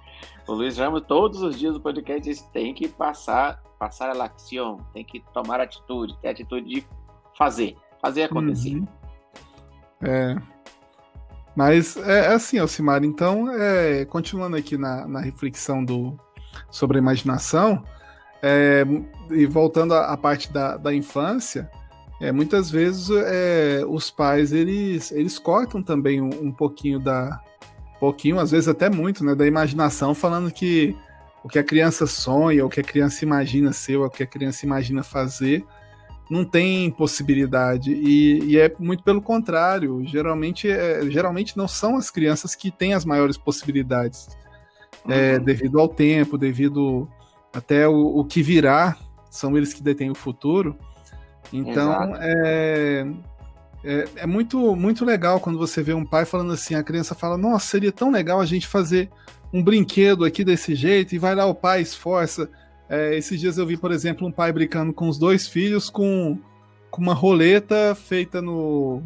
O 0.46 0.52
Luiz 0.52 0.78
Ramos, 0.78 1.02
todos 1.04 1.42
os 1.42 1.58
dias 1.58 1.74
do 1.74 1.80
podcast, 1.80 2.22
diz 2.22 2.42
tem 2.52 2.72
que 2.72 2.86
passar, 2.86 3.60
passar 3.76 4.08
a 4.08 4.24
ação, 4.24 4.78
tem 4.94 5.04
que 5.04 5.18
tomar 5.34 5.60
atitude, 5.60 6.16
ter 6.20 6.28
atitude 6.28 6.68
de 6.68 6.86
fazer 7.36 7.76
fazer 8.00 8.24
acontecer. 8.24 8.76
Uhum. 8.76 8.86
É. 10.02 10.36
Mas 11.60 11.94
é, 11.98 12.20
é 12.20 12.26
assim, 12.28 12.56
Alcimar, 12.56 13.04
então, 13.04 13.52
é, 13.52 14.06
continuando 14.06 14.56
aqui 14.56 14.78
na, 14.78 15.06
na 15.06 15.20
reflexão 15.20 15.84
do, 15.84 16.18
sobre 16.70 16.96
a 16.96 17.02
imaginação, 17.02 17.84
é, 18.42 18.82
e 19.30 19.44
voltando 19.44 19.92
à, 19.92 20.06
à 20.06 20.16
parte 20.16 20.50
da, 20.50 20.78
da 20.78 20.94
infância, 20.94 21.70
é, 22.18 22.32
muitas 22.32 22.70
vezes 22.70 23.10
é, 23.10 23.84
os 23.86 24.10
pais 24.10 24.54
eles, 24.54 25.12
eles 25.12 25.38
cortam 25.38 25.82
também 25.82 26.22
um, 26.22 26.30
um, 26.44 26.50
pouquinho 26.50 26.98
da. 26.98 27.38
pouquinho, 28.00 28.40
às 28.40 28.52
vezes 28.52 28.66
até 28.66 28.88
muito, 28.88 29.22
né, 29.22 29.34
da 29.34 29.46
imaginação, 29.46 30.14
falando 30.14 30.50
que 30.50 30.96
o 31.44 31.48
que 31.48 31.58
a 31.58 31.62
criança 31.62 32.06
sonha, 32.06 32.64
o 32.64 32.70
que 32.70 32.80
a 32.80 32.84
criança 32.84 33.22
imagina 33.22 33.70
ser, 33.70 33.98
o 33.98 34.08
que 34.08 34.22
a 34.22 34.26
criança 34.26 34.64
imagina 34.64 35.02
fazer, 35.02 35.62
não 36.30 36.44
tem 36.44 36.88
possibilidade. 36.92 37.92
E, 37.92 38.38
e, 38.44 38.58
é 38.58 38.72
muito 38.78 39.02
pelo 39.02 39.20
contrário. 39.20 40.06
Geralmente, 40.06 40.70
é, 40.70 41.02
geralmente 41.10 41.56
não 41.56 41.66
são 41.66 41.96
as 41.96 42.08
crianças 42.08 42.54
que 42.54 42.70
têm 42.70 42.94
as 42.94 43.04
maiores 43.04 43.36
possibilidades. 43.36 44.28
É, 45.08 45.08
uhum. 45.08 45.12
É, 45.12 45.38
devido 45.40 45.80
ao 45.80 45.88
tempo, 45.88 46.38
devido 46.38 47.08
até 47.52 47.88
o, 47.88 48.18
o, 48.18 48.24
que 48.24 48.42
virá, 48.42 48.96
são 49.28 49.56
eles 49.56 49.74
que 49.74 49.82
detêm 49.82 50.08
o 50.08 50.14
futuro. 50.14 50.76
Então 51.52 52.14
é, 52.20 53.06
é, 53.82 54.08
é, 54.14 54.26
muito, 54.26 54.76
muito 54.76 55.04
legal 55.04 55.40
quando 55.40 55.58
você 55.58 55.82
vê 55.82 55.92
um 55.92 56.04
pai 56.04 56.24
falando 56.24 56.52
assim, 56.52 56.76
a 56.76 56.82
criança 56.82 57.12
fala, 57.12 57.36
nossa, 57.36 57.66
seria 57.66 57.90
tão 57.90 58.08
legal 58.08 58.40
a 58.40 58.46
gente 58.46 58.68
fazer 58.68 59.10
um 59.52 59.60
brinquedo 59.60 60.24
aqui 60.24 60.44
desse 60.44 60.76
jeito, 60.76 61.12
e 61.12 61.18
vai 61.18 61.34
lá 61.34 61.44
o 61.46 61.54
pai 61.56 61.80
esforça 61.80 62.48
é, 62.90 63.16
esses 63.16 63.38
dias 63.38 63.56
eu 63.56 63.64
vi, 63.64 63.76
por 63.76 63.92
exemplo, 63.92 64.26
um 64.26 64.32
pai 64.32 64.52
brincando 64.52 64.92
com 64.92 65.08
os 65.08 65.16
dois 65.16 65.46
filhos 65.46 65.88
com, 65.88 66.36
com 66.90 67.00
uma 67.00 67.14
roleta 67.14 67.94
feita 67.94 68.42
no 68.42 69.00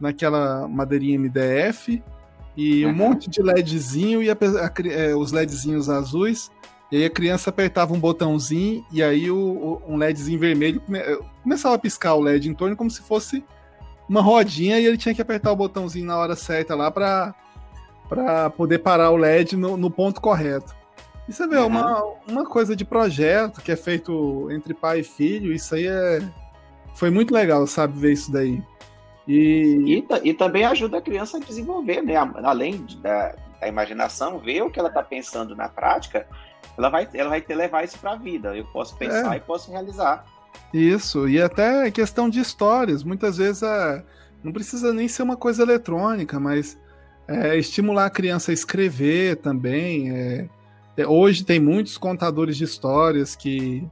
naquela 0.00 0.66
madeirinha 0.66 1.18
MDF 1.18 2.02
e 2.56 2.84
um 2.86 2.92
monte 2.92 3.30
de 3.30 3.40
LEDzinho 3.40 4.22
e 4.22 4.30
a, 4.30 4.32
a, 4.32 4.88
é, 4.88 5.14
os 5.14 5.30
LEDzinhos 5.30 5.88
azuis. 5.88 6.50
E 6.90 6.96
aí 6.96 7.04
a 7.04 7.10
criança 7.10 7.50
apertava 7.50 7.94
um 7.94 8.00
botãozinho 8.00 8.84
e 8.90 9.00
aí 9.00 9.30
o, 9.30 9.36
o, 9.36 9.82
um 9.86 9.96
LEDzinho 9.96 10.40
vermelho 10.40 10.80
come, 10.80 10.98
é, 10.98 11.16
começava 11.42 11.76
a 11.76 11.78
piscar 11.78 12.14
o 12.14 12.20
LED 12.20 12.48
em 12.48 12.54
torno 12.54 12.74
como 12.74 12.90
se 12.90 13.00
fosse 13.02 13.44
uma 14.08 14.22
rodinha 14.22 14.80
e 14.80 14.86
ele 14.86 14.98
tinha 14.98 15.14
que 15.14 15.22
apertar 15.22 15.52
o 15.52 15.56
botãozinho 15.56 16.06
na 16.06 16.16
hora 16.16 16.34
certa 16.34 16.74
lá 16.74 16.90
para 16.90 18.50
poder 18.56 18.78
parar 18.78 19.10
o 19.10 19.16
LED 19.16 19.54
no, 19.56 19.76
no 19.76 19.88
ponto 19.88 20.20
correto. 20.20 20.79
Você 21.30 21.46
vê, 21.46 21.58
uhum. 21.58 21.66
uma, 21.66 22.02
uma 22.26 22.44
coisa 22.44 22.74
de 22.74 22.84
projeto 22.84 23.60
que 23.60 23.70
é 23.70 23.76
feito 23.76 24.48
entre 24.50 24.74
pai 24.74 25.00
e 25.00 25.04
filho, 25.04 25.52
isso 25.52 25.74
aí 25.74 25.86
é. 25.86 26.20
Foi 26.94 27.08
muito 27.08 27.32
legal, 27.32 27.66
sabe, 27.66 27.98
ver 27.98 28.12
isso 28.12 28.32
daí. 28.32 28.62
E, 29.26 30.04
e, 30.22 30.28
e 30.28 30.34
também 30.34 30.64
ajuda 30.64 30.98
a 30.98 31.02
criança 31.02 31.36
a 31.36 31.40
desenvolver, 31.40 32.02
né? 32.02 32.16
Além 32.16 32.84
da, 33.00 33.34
da 33.60 33.68
imaginação, 33.68 34.38
ver 34.38 34.62
o 34.62 34.70
que 34.70 34.78
ela 34.78 34.88
está 34.88 35.02
pensando 35.02 35.54
na 35.54 35.68
prática, 35.68 36.26
ela 36.76 36.88
vai, 36.88 37.08
ela 37.14 37.30
vai 37.30 37.40
ter 37.40 37.54
levar 37.54 37.84
isso 37.84 37.98
para 37.98 38.12
a 38.12 38.16
vida. 38.16 38.56
Eu 38.56 38.64
posso 38.66 38.96
pensar 38.96 39.34
é. 39.34 39.36
e 39.36 39.40
posso 39.40 39.70
realizar. 39.70 40.24
Isso, 40.74 41.28
e 41.28 41.40
até 41.40 41.90
questão 41.90 42.28
de 42.28 42.40
histórias. 42.40 43.04
Muitas 43.04 43.36
vezes 43.36 43.62
é, 43.62 44.02
não 44.42 44.52
precisa 44.52 44.92
nem 44.92 45.06
ser 45.06 45.22
uma 45.22 45.36
coisa 45.36 45.62
eletrônica, 45.62 46.40
mas 46.40 46.78
é, 47.28 47.56
estimular 47.56 48.06
a 48.06 48.10
criança 48.10 48.50
a 48.50 48.54
escrever 48.54 49.36
também. 49.36 50.10
É, 50.10 50.14
é, 50.14 50.48
hoje 51.06 51.44
tem 51.44 51.60
muitos 51.60 51.98
contadores 51.98 52.56
de 52.56 52.64
histórias 52.64 53.36
que, 53.36 53.86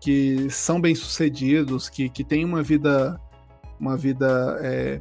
que 0.00 0.48
são 0.50 0.80
bem-sucedidos, 0.80 1.88
que, 1.88 2.08
que 2.08 2.24
têm 2.24 2.44
uma 2.44 2.62
vida, 2.62 3.20
uma 3.80 3.96
vida 3.96 4.58
é, 4.62 5.00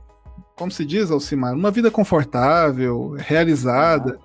como 0.58 0.72
se 0.72 0.84
diz, 0.84 1.12
Alcimar? 1.12 1.54
Uma 1.54 1.72
vida 1.72 1.92
confortável, 1.92 3.16
realizada. 3.18 4.20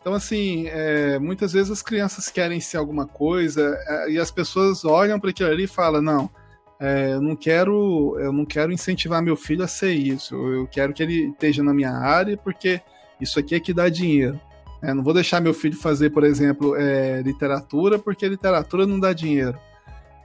Então, 0.00 0.14
assim, 0.14 0.66
é, 0.68 1.18
muitas 1.18 1.52
vezes 1.52 1.70
as 1.70 1.82
crianças 1.82 2.28
querem 2.28 2.60
ser 2.60 2.76
alguma 2.76 3.06
coisa 3.06 3.76
é, 3.88 4.10
e 4.12 4.18
as 4.18 4.30
pessoas 4.30 4.84
olham 4.84 5.18
para 5.18 5.30
aquilo 5.30 5.50
ali 5.50 5.64
e 5.64 5.68
falam: 5.68 6.00
não, 6.00 6.30
é, 6.78 7.14
eu 7.14 7.20
não 7.20 7.34
quero, 7.34 8.16
eu 8.20 8.32
não 8.32 8.44
quero 8.44 8.72
incentivar 8.72 9.20
meu 9.22 9.36
filho 9.36 9.64
a 9.64 9.68
ser 9.68 9.92
isso. 9.92 10.36
Eu 10.36 10.66
quero 10.68 10.92
que 10.92 11.02
ele 11.02 11.30
esteja 11.30 11.62
na 11.62 11.74
minha 11.74 11.92
área 11.92 12.36
porque 12.36 12.80
isso 13.20 13.38
aqui 13.38 13.54
é 13.54 13.60
que 13.60 13.74
dá 13.74 13.88
dinheiro. 13.88 14.40
É, 14.84 14.92
não 14.92 15.02
vou 15.02 15.14
deixar 15.14 15.40
meu 15.40 15.54
filho 15.54 15.76
fazer, 15.76 16.10
por 16.10 16.24
exemplo, 16.24 16.76
é, 16.76 17.22
literatura, 17.22 17.98
porque 17.98 18.28
literatura 18.28 18.86
não 18.86 19.00
dá 19.00 19.14
dinheiro. 19.14 19.58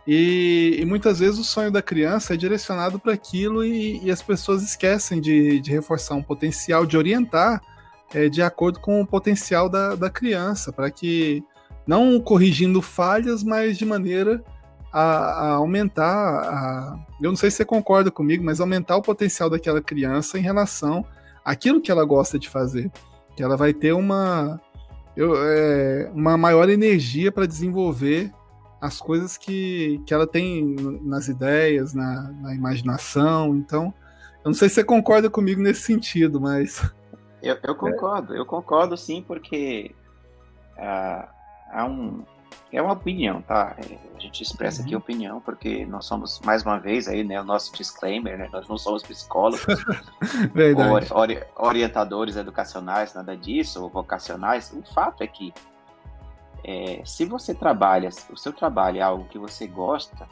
E, 0.06 0.78
e, 0.80 0.86
muitas 0.86 1.20
vezes 1.20 1.40
o 1.40 1.44
sonho 1.46 1.72
da 1.72 1.82
criança 1.82 2.34
é 2.34 2.38
direcionado 2.38 3.00
para 3.00 3.14
aquilo 3.14 3.64
e, 3.64 4.04
e, 4.04 4.12
as 4.12 4.22
pessoas 4.22 4.62
esquecem 4.62 5.22
de, 5.22 5.62
de, 5.62 5.72
reforçar 5.72 6.16
um 6.16 6.24
potencial, 6.24 6.86
de 6.86 6.98
orientar 6.98 7.62
é, 8.14 8.28
de 8.28 8.42
acordo 8.42 8.80
com 8.80 9.00
o 9.00 9.08
potencial 9.08 9.70
da, 9.70 9.96
da 9.96 10.10
criança, 10.10 10.74
para 10.74 10.90
que, 10.92 11.44
não 11.88 12.20
corrigindo 12.20 12.82
falhas, 12.82 13.44
mas 13.44 13.78
de 13.78 13.86
maneira 13.86 14.44
a, 14.92 15.02
a 15.02 15.52
aumentar. 15.54 16.06
A, 16.06 17.00
eu 17.22 17.30
não 17.30 17.38
sei 17.38 17.50
se 17.50 17.58
você 17.58 17.66
concorda 17.66 18.12
comigo, 18.12 18.44
mas 18.44 18.60
aumentar 18.60 18.98
o 18.98 19.02
potencial 19.02 19.50
daquela 19.50 19.82
criança 19.82 20.38
em 20.38 20.42
relação 20.42 21.06
àquilo 21.46 21.80
que 21.80 21.92
ela 21.92 22.04
gosta 22.04 22.38
de 22.38 22.50
fazer 22.50 22.92
ela 23.44 23.58
vai 23.58 23.74
ter 23.74 23.94
uma, 23.94 24.60
eu, 25.16 25.34
é, 25.36 26.12
uma 26.14 26.38
maior 26.38 26.70
energia 26.70 27.32
para 27.32 27.46
desenvolver 27.46 28.32
as 28.82 29.00
coisas 29.02 29.38
que, 29.38 30.02
que 30.06 30.14
ela 30.14 30.26
tem 30.26 30.76
nas 31.02 31.28
ideias, 31.28 31.94
na, 31.94 32.32
na, 32.42 32.56
imaginação. 32.56 33.56
Então, 33.56 33.94
eu 34.44 34.46
não 34.50 34.54
sei 34.54 34.70
se 34.70 34.76
você 34.76 34.84
concorda 34.84 35.30
comigo 35.30 35.62
nesse 35.62 35.82
sentido, 35.82 36.40
mas. 36.40 36.82
Eu, 37.42 37.58
eu 37.64 37.76
concordo, 37.76 38.36
eu 38.36 38.46
concordo 38.46 38.96
sim, 38.98 39.24
porque 39.26 39.94
uh, 40.78 41.28
há 41.72 41.86
um, 41.86 42.24
é 42.72 42.82
uma 42.82 42.94
opinião, 42.94 43.42
tá? 43.42 43.76
É, 43.78 43.98
a 44.16 44.20
gente 44.20 44.44
expressa 44.44 44.82
uhum. 44.82 44.86
aqui 44.86 44.96
opinião 44.96 45.42
porque 45.42 45.86
nós 45.86 46.06
somos, 46.06 46.40
mais 46.42 46.64
uma 46.64 46.80
vez, 46.80 47.08
aí, 47.08 47.24
né, 47.24 47.40
o 47.42 47.44
nosso 47.44 47.74
disclaimer, 47.74 48.38
né? 48.38 48.50
Nós 48.52 48.68
não 48.68 48.78
somos 48.78 49.02
psicólogos, 49.04 49.66
Verdade. 50.54 51.08
Ori 51.12 51.44
orientadores 51.56 52.36
educacionais, 52.36 53.14
nada 53.14 53.36
disso, 53.36 53.82
ou 53.82 53.90
vocacionais. 53.90 54.72
O 54.72 54.84
fato 54.94 55.24
é 55.24 55.28
que 55.28 55.54
é, 56.64 57.02
se 57.06 57.26
você 57.26 57.54
trabalha, 57.54 58.10
o 58.30 58.38
seu 58.38 58.54
trabalho 58.54 59.00
é 59.00 59.02
algo 59.02 59.26
que 59.26 59.40
você 59.40 59.66
gosta, 59.66 60.28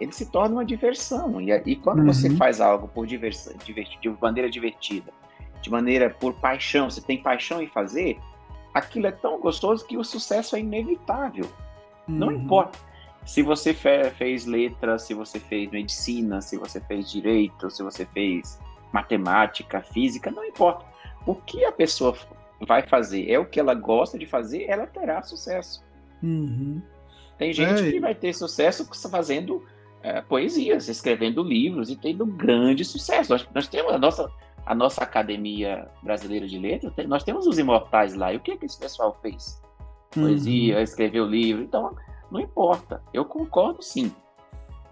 ele 0.00 0.12
se 0.12 0.30
torna 0.30 0.56
uma 0.56 0.64
diversão. 0.64 1.40
E, 1.40 1.50
e 1.66 1.76
quando 1.76 2.00
uhum. 2.00 2.06
você 2.06 2.34
faz 2.36 2.60
algo 2.60 2.88
por 2.88 3.06
diversão, 3.06 3.54
de 3.58 4.18
maneira 4.20 4.50
divertida, 4.50 5.12
de 5.60 5.70
maneira 5.70 6.08
por 6.08 6.32
paixão, 6.34 6.88
você 6.88 7.02
tem 7.02 7.22
paixão 7.22 7.60
em 7.60 7.66
fazer, 7.66 8.18
aquilo 8.74 9.06
é 9.06 9.12
tão 9.12 9.40
gostoso 9.40 9.86
que 9.86 9.96
o 9.96 10.04
sucesso 10.04 10.56
é 10.56 10.60
inevitável. 10.60 11.44
Uhum. 12.08 12.14
Não 12.16 12.32
importa 12.32 12.78
se 13.24 13.42
você 13.42 13.74
fez 13.74 14.46
letras, 14.46 15.02
se 15.02 15.14
você 15.14 15.38
fez 15.38 15.70
medicina, 15.70 16.40
se 16.40 16.56
você 16.56 16.80
fez 16.80 17.10
direito, 17.10 17.70
se 17.70 17.82
você 17.82 18.06
fez 18.06 18.58
matemática, 18.92 19.82
física, 19.82 20.30
não 20.30 20.44
importa. 20.44 20.84
O 21.26 21.34
que 21.34 21.64
a 21.64 21.72
pessoa 21.72 22.16
vai 22.60 22.82
fazer 22.82 23.30
é 23.30 23.38
o 23.38 23.44
que 23.44 23.60
ela 23.60 23.74
gosta 23.74 24.18
de 24.18 24.26
fazer, 24.26 24.64
ela 24.64 24.86
terá 24.86 25.22
sucesso. 25.22 25.84
Uhum. 26.22 26.80
Tem 27.38 27.52
gente 27.52 27.82
é. 27.82 27.90
que 27.90 28.00
vai 28.00 28.14
ter 28.14 28.34
sucesso 28.34 28.88
fazendo 29.10 29.64
é, 30.02 30.20
poesias, 30.22 30.88
escrevendo 30.88 31.42
livros 31.42 31.90
e 31.90 31.96
tendo 31.96 32.26
grande 32.26 32.84
sucesso. 32.84 33.32
Nós, 33.32 33.46
nós 33.54 33.68
temos 33.68 33.92
a 33.92 33.98
nossa 33.98 34.30
a 34.70 34.74
nossa 34.74 35.02
Academia 35.02 35.88
Brasileira 36.00 36.46
de 36.46 36.56
Letras, 36.56 36.92
nós 37.08 37.24
temos 37.24 37.44
os 37.44 37.58
imortais 37.58 38.14
lá. 38.14 38.32
E 38.32 38.36
o 38.36 38.40
que, 38.40 38.56
que 38.56 38.66
esse 38.66 38.78
pessoal 38.78 39.18
fez? 39.20 39.60
Poesia, 40.12 40.76
uhum. 40.76 40.82
escreveu 40.82 41.26
livro. 41.26 41.64
Então, 41.64 41.96
não 42.30 42.38
importa. 42.38 43.02
Eu 43.12 43.24
concordo 43.24 43.82
sim. 43.82 44.14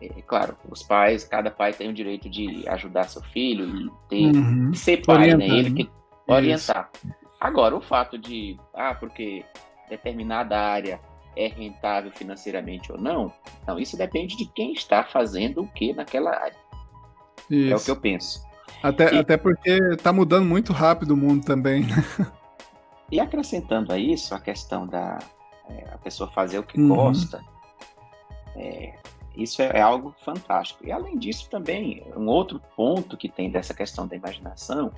é, 0.02 0.08
claro, 0.23 0.56
os 0.68 0.82
pais, 0.82 1.23
cada 1.23 1.49
pai 1.49 1.73
tem 1.73 1.90
o 1.90 1.92
direito 1.92 2.28
de 2.28 2.68
ajudar 2.68 3.04
seu 3.04 3.23
filho 3.23 3.66
e 3.68 3.90
ter, 4.08 4.37
uhum. 4.37 4.75
ser 4.75 4.97
pai, 5.06 5.32
né? 5.37 5.47
Ele 5.47 5.70
que 5.70 5.90
orientar. 6.26 6.90
Isso. 6.92 7.14
Agora, 7.40 7.76
o 7.76 7.80
fato 7.80 8.18
de, 8.18 8.58
ah, 8.75 8.97
porque 8.97 9.44
determinada 9.88 10.58
área 10.58 11.00
é 11.37 11.47
rentável 11.47 12.11
financeiramente 12.11 12.90
ou 12.90 12.99
não, 12.99 13.32
não, 13.64 13.78
isso 13.78 13.97
depende 13.97 14.37
de 14.37 14.44
quem 14.47 14.73
está 14.73 15.04
fazendo 15.04 15.62
o 15.62 15.68
que 15.68 15.92
naquela 15.92 16.30
área. 16.30 16.58
Isso. 17.49 17.73
É 17.73 17.76
o 17.76 17.80
que 17.80 17.90
eu 17.92 18.00
penso. 18.00 18.48
Até, 18.82 19.14
e, 19.14 19.18
até 19.18 19.37
porque 19.37 19.70
está 19.92 20.12
mudando 20.12 20.47
muito 20.47 20.73
rápido 20.73 21.12
o 21.12 21.16
mundo 21.16 21.44
também. 21.44 21.85
Né? 21.85 22.04
E 23.11 23.18
acrescentando 23.18 23.92
a 23.92 23.99
isso, 23.99 24.35
a 24.35 24.40
questão 24.40 24.87
da 24.87 25.18
é, 25.68 25.85
a 25.92 25.99
pessoa 25.99 26.30
fazer 26.30 26.58
o 26.58 26.62
que 26.62 26.78
uhum. 26.80 26.88
gosta, 26.88 27.42
é, 28.56 28.94
isso 29.37 29.62
é, 29.62 29.70
é, 29.75 29.80
algo 29.80 30.14
fantástico. 30.25 30.87
E 30.87 30.92
além 30.92 31.18
disso, 31.18 31.49
também, 31.50 32.04
um 32.16 32.26
outro 32.26 32.61
ponto 32.76 33.16
que 33.16 33.28
tem 33.28 33.50
dessa 33.50 33.73
questão 33.73 34.06
da 34.06 34.16
imaginação 34.16 34.92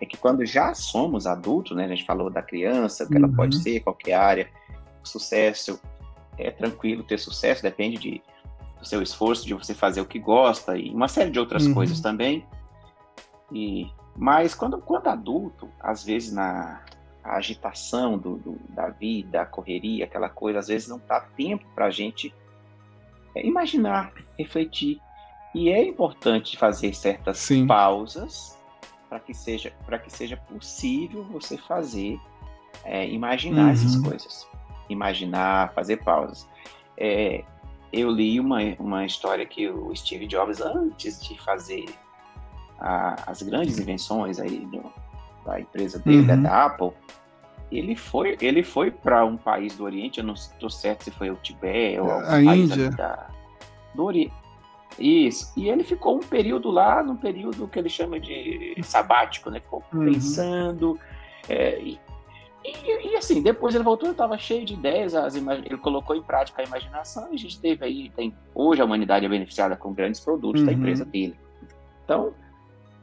é 0.00 0.06
que 0.06 0.16
quando 0.16 0.44
já 0.44 0.74
somos 0.74 1.26
adultos, 1.26 1.76
né, 1.76 1.84
a 1.84 1.88
gente 1.88 2.04
falou 2.04 2.28
da 2.28 2.42
criança, 2.42 3.06
que 3.06 3.12
uhum. 3.12 3.24
ela 3.24 3.32
pode 3.34 3.62
ser 3.62 3.80
qualquer 3.80 4.14
área, 4.14 4.48
sucesso 5.02 5.80
é 6.38 6.50
tranquilo 6.50 7.02
ter 7.02 7.18
sucesso, 7.18 7.62
depende 7.62 7.96
de, 7.96 8.22
do 8.78 8.86
seu 8.86 9.02
esforço, 9.02 9.46
de 9.46 9.54
você 9.54 9.74
fazer 9.74 10.00
o 10.00 10.06
que 10.06 10.18
gosta 10.18 10.76
e 10.76 10.90
uma 10.90 11.08
série 11.08 11.30
de 11.30 11.38
outras 11.38 11.66
uhum. 11.66 11.74
coisas 11.74 12.00
também. 12.00 12.44
E, 13.54 13.88
mas 14.16 14.54
quando, 14.54 14.78
quando 14.78 15.06
adulto, 15.06 15.70
às 15.80 16.04
vezes 16.04 16.32
na 16.32 16.82
agitação 17.22 18.18
do, 18.18 18.36
do, 18.36 18.58
da 18.68 18.88
vida, 18.88 19.42
a 19.42 19.46
correria, 19.46 20.04
aquela 20.04 20.28
coisa, 20.28 20.58
às 20.58 20.68
vezes 20.68 20.88
não 20.88 21.00
dá 21.08 21.20
tempo 21.20 21.64
para 21.74 21.86
a 21.86 21.90
gente 21.90 22.34
é, 23.34 23.46
imaginar, 23.46 24.12
refletir. 24.36 25.00
E 25.54 25.70
é 25.70 25.86
importante 25.86 26.58
fazer 26.58 26.92
certas 26.94 27.38
Sim. 27.38 27.66
pausas 27.66 28.58
para 29.08 29.20
que 29.20 29.32
seja 29.32 29.72
para 29.86 29.98
que 30.00 30.10
seja 30.10 30.36
possível 30.36 31.22
você 31.24 31.56
fazer 31.56 32.18
é, 32.84 33.08
imaginar 33.08 33.66
uhum. 33.66 33.70
essas 33.70 33.96
coisas, 33.96 34.48
imaginar, 34.88 35.72
fazer 35.72 35.98
pausas. 35.98 36.48
É, 36.98 37.44
eu 37.92 38.10
li 38.10 38.40
uma, 38.40 38.58
uma 38.80 39.06
história 39.06 39.46
que 39.46 39.68
o 39.68 39.94
Steve 39.94 40.26
Jobs 40.26 40.60
antes 40.60 41.22
de 41.22 41.40
fazer 41.40 41.86
a, 42.78 43.30
as 43.30 43.42
grandes 43.42 43.78
invenções 43.78 44.38
aí 44.38 44.60
do, 44.66 44.82
da 45.44 45.60
empresa 45.60 45.98
dele, 45.98 46.30
uhum. 46.32 46.42
da 46.42 46.66
Apple, 46.66 46.92
ele 47.70 47.96
foi 47.96 48.36
ele 48.40 48.62
foi 48.62 48.90
para 48.90 49.24
um 49.24 49.36
país 49.36 49.76
do 49.76 49.84
Oriente, 49.84 50.20
eu 50.20 50.24
não 50.24 50.34
estou 50.34 50.70
certo 50.70 51.04
se 51.04 51.10
foi 51.10 51.30
o 51.30 51.36
Tibete 51.36 51.98
ou 51.98 52.10
a 52.10 52.40
Índia 52.42 52.90
da, 52.90 53.28
do 53.94 54.04
Oriente. 54.04 54.44
Isso. 54.98 55.52
E 55.56 55.68
ele 55.68 55.82
ficou 55.82 56.16
um 56.16 56.20
período 56.20 56.70
lá, 56.70 57.02
num 57.02 57.16
período 57.16 57.66
que 57.66 57.78
ele 57.78 57.88
chama 57.88 58.20
de 58.20 58.76
sabático, 58.82 59.50
né? 59.50 59.60
Ficou 59.60 59.82
uhum. 59.92 60.12
pensando. 60.12 60.98
É, 61.48 61.80
e, 61.80 61.98
e, 62.64 63.12
e, 63.12 63.16
assim, 63.16 63.42
depois 63.42 63.74
ele 63.74 63.84
voltou, 63.84 64.06
ele 64.06 64.14
estava 64.14 64.38
cheio 64.38 64.64
de 64.64 64.74
ideias, 64.74 65.14
as 65.14 65.34
ele 65.34 65.76
colocou 65.78 66.16
em 66.16 66.22
prática 66.22 66.62
a 66.62 66.64
imaginação 66.64 67.28
e 67.30 67.34
a 67.34 67.38
gente 67.38 67.60
teve 67.60 67.84
aí, 67.84 68.10
tem, 68.10 68.34
hoje 68.54 68.80
a 68.80 68.84
humanidade 68.84 69.26
é 69.26 69.28
beneficiada 69.28 69.76
com 69.76 69.92
grandes 69.92 70.20
produtos 70.20 70.62
uhum. 70.62 70.66
da 70.66 70.72
empresa 70.72 71.04
dele. 71.04 71.36
Então, 72.04 72.32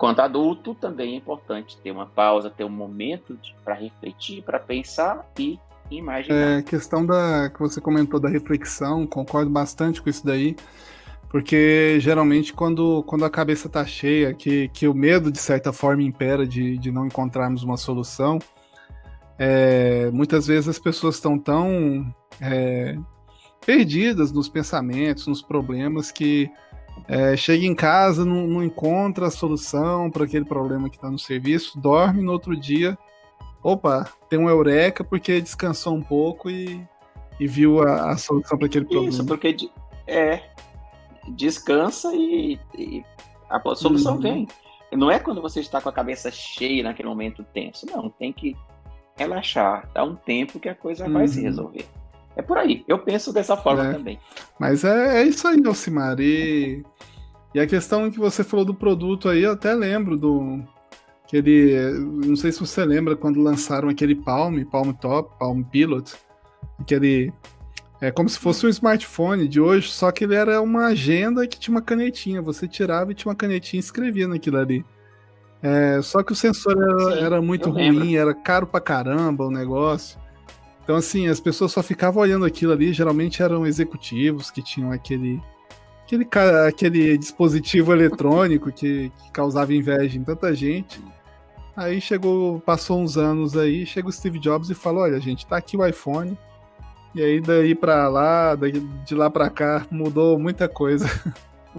Quanto 0.01 0.19
adulto, 0.19 0.73
também 0.73 1.13
é 1.13 1.17
importante 1.17 1.77
ter 1.77 1.91
uma 1.91 2.07
pausa, 2.07 2.49
ter 2.49 2.63
um 2.63 2.69
momento 2.69 3.37
para 3.63 3.75
refletir, 3.75 4.41
para 4.41 4.57
pensar 4.57 5.31
e 5.37 5.59
imaginar. 5.91 6.57
É, 6.57 6.61
questão 6.63 7.05
da 7.05 7.51
que 7.51 7.59
você 7.59 7.79
comentou 7.79 8.19
da 8.19 8.27
reflexão, 8.27 9.05
concordo 9.05 9.51
bastante 9.51 10.01
com 10.01 10.09
isso 10.09 10.25
daí, 10.25 10.55
porque 11.29 11.99
geralmente 11.99 12.51
quando, 12.51 13.03
quando 13.03 13.25
a 13.25 13.29
cabeça 13.29 13.67
está 13.67 13.85
cheia, 13.85 14.33
que, 14.33 14.69
que 14.69 14.87
o 14.87 14.93
medo 14.95 15.31
de 15.31 15.37
certa 15.37 15.71
forma 15.71 16.01
impera 16.01 16.47
de, 16.47 16.79
de 16.79 16.91
não 16.91 17.05
encontrarmos 17.05 17.61
uma 17.61 17.77
solução, 17.77 18.39
é, 19.37 20.09
muitas 20.09 20.47
vezes 20.47 20.67
as 20.67 20.79
pessoas 20.79 21.13
estão 21.13 21.37
tão 21.37 22.11
é, 22.41 22.97
perdidas 23.63 24.31
nos 24.31 24.49
pensamentos, 24.49 25.27
nos 25.27 25.43
problemas 25.43 26.11
que 26.11 26.49
é, 27.07 27.35
chega 27.35 27.65
em 27.65 27.75
casa, 27.75 28.23
não, 28.25 28.47
não 28.47 28.63
encontra 28.63 29.27
a 29.27 29.31
solução 29.31 30.09
para 30.09 30.25
aquele 30.25 30.45
problema 30.45 30.89
que 30.89 30.95
está 30.95 31.09
no 31.09 31.19
serviço, 31.19 31.79
dorme 31.79 32.21
no 32.21 32.31
outro 32.31 32.55
dia, 32.55 32.97
opa, 33.63 34.09
tem 34.29 34.39
um 34.39 34.49
eureka 34.49 35.03
porque 35.03 35.41
descansou 35.41 35.93
um 35.93 36.01
pouco 36.01 36.49
e, 36.49 36.81
e 37.39 37.47
viu 37.47 37.81
a, 37.81 38.11
a 38.11 38.17
solução 38.17 38.57
para 38.57 38.67
aquele 38.67 38.85
problema. 38.85 39.09
Isso, 39.09 39.25
porque 39.25 39.55
é, 40.07 40.41
descansa 41.29 42.13
e, 42.13 42.59
e 42.77 43.03
a 43.49 43.75
solução 43.75 44.15
uhum. 44.15 44.21
vem. 44.21 44.47
Não 44.91 45.09
é 45.09 45.19
quando 45.19 45.41
você 45.41 45.61
está 45.61 45.79
com 45.79 45.89
a 45.89 45.93
cabeça 45.93 46.29
cheia 46.29 46.83
naquele 46.83 47.07
momento 47.07 47.45
tenso, 47.53 47.85
não, 47.85 48.09
tem 48.09 48.33
que 48.33 48.55
relaxar, 49.15 49.89
dar 49.93 50.03
um 50.03 50.15
tempo 50.15 50.59
que 50.59 50.67
a 50.67 50.75
coisa 50.75 51.05
uhum. 51.05 51.13
vai 51.13 51.27
se 51.27 51.39
uhum. 51.39 51.45
resolver. 51.45 51.85
É 52.35 52.41
por 52.41 52.57
aí. 52.57 52.83
Eu 52.87 52.99
penso 52.99 53.33
dessa 53.33 53.57
forma 53.57 53.87
é. 53.87 53.93
também. 53.93 54.19
Mas 54.59 54.83
é, 54.83 55.21
é 55.21 55.23
isso 55.23 55.47
aí, 55.47 55.61
Alcimar. 55.65 56.19
E, 56.19 56.83
e 57.53 57.59
a 57.59 57.67
questão 57.67 58.09
que 58.09 58.19
você 58.19 58.43
falou 58.43 58.65
do 58.65 58.73
produto 58.73 59.29
aí, 59.29 59.43
eu 59.43 59.51
até 59.51 59.73
lembro 59.73 60.17
do. 60.17 60.63
Aquele, 61.25 61.93
não 62.25 62.35
sei 62.35 62.51
se 62.51 62.59
você 62.59 62.83
lembra 62.83 63.15
quando 63.15 63.41
lançaram 63.41 63.87
aquele 63.87 64.15
Palm, 64.15 64.63
Palm 64.65 64.91
Top, 64.91 65.37
Palm 65.39 65.63
Pilot, 65.63 66.13
aquele 66.77 67.31
é 68.01 68.09
como 68.09 68.27
se 68.27 68.39
fosse 68.39 68.65
um 68.65 68.69
smartphone 68.69 69.47
de 69.47 69.61
hoje, 69.61 69.91
só 69.91 70.11
que 70.11 70.23
ele 70.23 70.33
era 70.33 70.59
uma 70.59 70.87
agenda 70.87 71.45
que 71.45 71.59
tinha 71.59 71.75
uma 71.75 71.83
canetinha. 71.83 72.41
Você 72.41 72.67
tirava 72.67 73.11
e 73.11 73.15
tinha 73.15 73.29
uma 73.29 73.35
canetinha 73.35 73.79
e 73.79 73.83
escrevia 73.83 74.27
naquilo 74.27 74.57
ali. 74.57 74.83
É, 75.61 76.01
só 76.01 76.23
que 76.23 76.31
o 76.31 76.35
sensor 76.35 76.75
era, 76.81 76.99
Sim, 76.99 77.23
era 77.23 77.41
muito 77.41 77.69
ruim, 77.69 77.91
lembro. 77.91 78.17
era 78.17 78.33
caro 78.33 78.65
pra 78.65 78.81
caramba 78.81 79.45
o 79.45 79.51
negócio. 79.51 80.19
Então, 80.83 80.95
assim, 80.95 81.27
as 81.27 81.39
pessoas 81.39 81.71
só 81.71 81.83
ficavam 81.83 82.21
olhando 82.21 82.45
aquilo 82.45 82.73
ali, 82.73 82.91
geralmente 82.91 83.41
eram 83.41 83.65
executivos 83.65 84.49
que 84.49 84.61
tinham 84.61 84.91
aquele 84.91 85.41
aquele, 86.05 86.27
aquele 86.67 87.17
dispositivo 87.17 87.93
eletrônico 87.93 88.71
que, 88.71 89.09
que 89.09 89.31
causava 89.31 89.73
inveja 89.73 90.17
em 90.17 90.23
tanta 90.23 90.53
gente. 90.53 91.01
Aí 91.75 92.01
chegou, 92.01 92.59
passou 92.59 92.99
uns 92.99 93.17
anos 93.17 93.55
aí, 93.55 93.85
chega 93.85 94.09
o 94.09 94.11
Steve 94.11 94.39
Jobs 94.39 94.69
e 94.69 94.75
fala: 94.75 95.01
Olha, 95.01 95.19
gente, 95.19 95.45
tá 95.45 95.57
aqui 95.57 95.77
o 95.77 95.85
iPhone. 95.85 96.37
E 97.13 97.21
aí, 97.21 97.41
daí 97.41 97.75
pra 97.75 98.07
lá, 98.07 98.55
de 99.05 99.15
lá 99.15 99.29
pra 99.29 99.49
cá, 99.49 99.85
mudou 99.91 100.39
muita 100.39 100.67
coisa. 100.69 101.05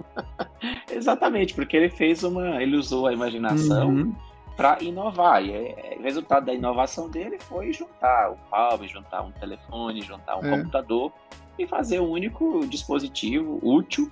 Exatamente, 0.91 1.53
porque 1.53 1.75
ele 1.75 1.89
fez 1.89 2.23
uma. 2.23 2.61
Ele 2.61 2.75
usou 2.75 3.07
a 3.07 3.13
imaginação. 3.13 3.89
Uhum 3.89 4.15
para 4.55 4.81
inovar. 4.81 5.43
E 5.43 5.51
é, 5.51 5.97
o 5.99 6.03
resultado 6.03 6.45
da 6.45 6.53
inovação 6.53 7.09
dele 7.09 7.37
foi 7.39 7.73
juntar 7.73 8.31
o 8.31 8.37
Palm, 8.49 8.83
juntar 8.87 9.21
um 9.21 9.31
telefone, 9.31 10.01
juntar 10.01 10.37
um 10.37 10.45
é. 10.45 10.49
computador 10.49 11.11
e 11.57 11.67
fazer 11.67 11.99
um 11.99 12.09
único 12.09 12.65
dispositivo 12.67 13.59
útil 13.61 14.11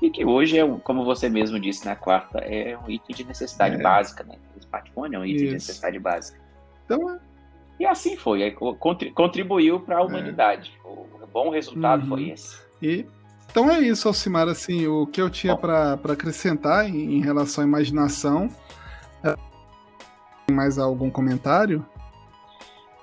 e 0.00 0.10
que 0.10 0.24
hoje 0.24 0.58
é, 0.58 0.66
como 0.82 1.04
você 1.04 1.28
mesmo 1.28 1.60
disse 1.60 1.84
na 1.84 1.94
quarta, 1.94 2.38
é 2.38 2.76
um 2.76 2.90
item 2.90 3.14
de 3.14 3.24
necessidade 3.24 3.76
é. 3.76 3.78
básica, 3.78 4.24
né? 4.24 4.34
O 4.56 4.58
smartphone 4.58 5.14
é 5.14 5.18
um 5.18 5.24
item 5.24 5.36
Isso. 5.36 5.46
de 5.46 5.52
necessidade 5.52 5.98
básica. 5.98 6.40
Então, 6.84 7.20
e 7.78 7.86
assim 7.86 8.16
foi, 8.16 8.50
contribuiu 9.14 9.80
para 9.80 9.98
a 9.98 10.00
é. 10.00 10.04
humanidade. 10.04 10.72
O 10.84 11.26
bom 11.32 11.50
resultado 11.50 12.02
uhum. 12.02 12.08
foi 12.08 12.30
esse. 12.30 12.60
E 12.80 13.06
então 13.50 13.70
é 13.70 13.80
isso, 13.80 14.08
Alcimar. 14.08 14.48
Assim, 14.48 14.86
o 14.86 15.06
que 15.06 15.20
eu 15.20 15.30
tinha 15.30 15.56
para 15.56 15.92
acrescentar 15.92 16.88
em, 16.88 17.18
em 17.18 17.20
relação 17.20 17.62
à 17.62 17.66
imaginação 17.66 18.48
mais 20.50 20.78
algum 20.78 21.10
comentário? 21.10 21.84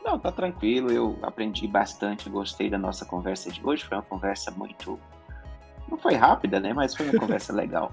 Não, 0.03 0.17
tá 0.17 0.31
tranquilo. 0.31 0.91
Eu 0.91 1.19
aprendi 1.21 1.67
bastante, 1.67 2.29
gostei 2.29 2.69
da 2.69 2.77
nossa 2.77 3.05
conversa 3.05 3.51
de 3.51 3.61
hoje. 3.65 3.85
Foi 3.85 3.97
uma 3.97 4.03
conversa 4.03 4.51
muito. 4.51 4.99
Não 5.87 5.97
foi 5.97 6.15
rápida, 6.15 6.59
né? 6.59 6.73
Mas 6.73 6.95
foi 6.95 7.09
uma 7.09 7.17
conversa 7.19 7.53
legal. 7.53 7.91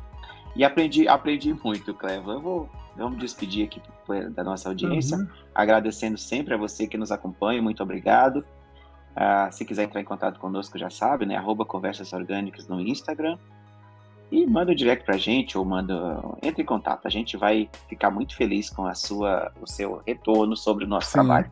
E 0.54 0.64
aprendi, 0.64 1.06
aprendi 1.06 1.52
muito, 1.52 1.92
Clevo. 1.94 2.32
Eu 2.32 2.40
vou 2.40 2.70
vamos 2.96 3.18
despedir 3.18 3.66
aqui 3.66 3.82
da 4.30 4.42
nossa 4.42 4.70
audiência, 4.70 5.18
uhum. 5.18 5.28
agradecendo 5.54 6.16
sempre 6.16 6.54
a 6.54 6.56
você 6.56 6.86
que 6.86 6.96
nos 6.96 7.12
acompanha. 7.12 7.60
Muito 7.60 7.82
obrigado. 7.82 8.38
Uh, 8.38 9.52
se 9.52 9.64
quiser 9.64 9.84
entrar 9.84 10.00
em 10.00 10.04
contato 10.04 10.40
conosco, 10.40 10.78
já 10.78 10.90
sabe, 10.90 11.26
né? 11.26 11.36
Arroba 11.36 11.64
Conversas 11.64 12.12
Orgânicas 12.12 12.66
no 12.68 12.80
Instagram 12.80 13.38
e 14.30 14.46
manda 14.46 14.72
um 14.72 14.74
direct 14.74 15.04
pra 15.04 15.16
gente 15.16 15.56
ou 15.56 15.64
manda 15.64 16.20
entre 16.42 16.62
em 16.62 16.66
contato. 16.66 17.06
A 17.06 17.10
gente 17.10 17.36
vai 17.36 17.68
ficar 17.88 18.10
muito 18.10 18.36
feliz 18.36 18.68
com 18.68 18.86
a 18.86 18.94
sua, 18.94 19.52
o 19.60 19.66
seu 19.66 20.02
retorno 20.06 20.56
sobre 20.56 20.84
o 20.84 20.88
nosso 20.88 21.08
Sim. 21.08 21.12
trabalho. 21.12 21.50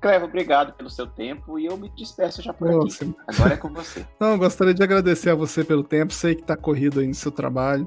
Clevo, 0.00 0.24
obrigado 0.24 0.72
pelo 0.72 0.88
seu 0.88 1.06
tempo 1.06 1.58
e 1.58 1.66
eu 1.66 1.76
me 1.76 1.90
despeço 1.90 2.40
já 2.40 2.54
por 2.54 2.70
Nossa. 2.70 3.04
aqui. 3.04 3.14
Agora 3.28 3.54
é 3.54 3.56
com 3.56 3.68
você. 3.68 4.04
Não, 4.18 4.38
gostaria 4.38 4.72
de 4.72 4.82
agradecer 4.82 5.30
a 5.30 5.34
você 5.34 5.62
pelo 5.62 5.84
tempo. 5.84 6.12
Sei 6.12 6.34
que 6.34 6.40
está 6.40 6.56
corrido 6.56 7.00
aí 7.00 7.06
no 7.06 7.14
seu 7.14 7.30
trabalho. 7.30 7.86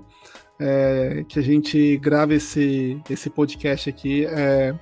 É, 0.60 1.26
que 1.28 1.40
a 1.40 1.42
gente 1.42 1.98
grave 1.98 2.36
esse, 2.36 3.02
esse 3.10 3.30
podcast 3.32 3.90
aqui. 3.90 4.26
É, 4.28 4.76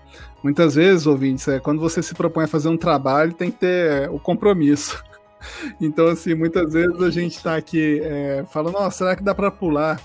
muitas 0.44 0.76
vezes, 0.76 1.08
ouvintes, 1.08 1.48
é, 1.48 1.60
quando 1.60 1.80
você 1.80 2.04
se 2.04 2.14
propõe 2.14 2.44
a 2.44 2.48
fazer 2.48 2.68
um 2.68 2.78
trabalho, 2.78 3.34
tem 3.34 3.50
que 3.50 3.60
ter 3.60 4.10
o 4.10 4.20
compromisso. 4.20 5.02
Então, 5.80 6.08
assim, 6.08 6.34
muitas 6.34 6.73
vezes 6.73 7.01
a 7.01 7.10
gente 7.10 7.38
está 7.38 7.56
aqui 7.56 7.99
é, 8.04 8.45
falando, 8.51 8.73
nossa, 8.73 8.99
será 8.99 9.15
que 9.15 9.23
dá 9.23 9.34
para 9.34 9.51
pular 9.51 9.99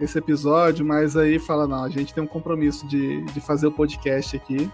esse 0.00 0.18
episódio? 0.18 0.84
Mas 0.84 1.16
aí 1.16 1.38
fala, 1.38 1.66
não, 1.66 1.84
a 1.84 1.88
gente 1.88 2.14
tem 2.14 2.22
um 2.22 2.26
compromisso 2.26 2.86
de, 2.86 3.24
de 3.26 3.40
fazer 3.40 3.66
o 3.66 3.72
podcast 3.72 4.36
aqui, 4.36 4.70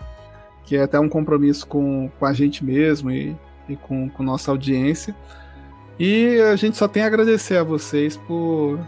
que 0.65 0.77
é 0.77 0.83
até 0.83 0.99
um 0.99 1.09
compromisso 1.09 1.67
com, 1.67 2.11
com 2.19 2.27
a 2.27 2.33
gente 2.33 2.65
mesmo 2.65 3.11
e, 3.11 3.37
e 3.69 3.77
com, 3.77 4.09
com 4.09 4.23
nossa 4.23 4.51
audiência. 4.51 5.15
E 5.99 6.39
a 6.41 6.57
gente 6.57 6.77
só 6.77 6.87
tem 6.87 7.03
a 7.03 7.07
agradecer 7.07 7.57
a 7.57 7.63
vocês 7.63 8.17
por, 8.17 8.79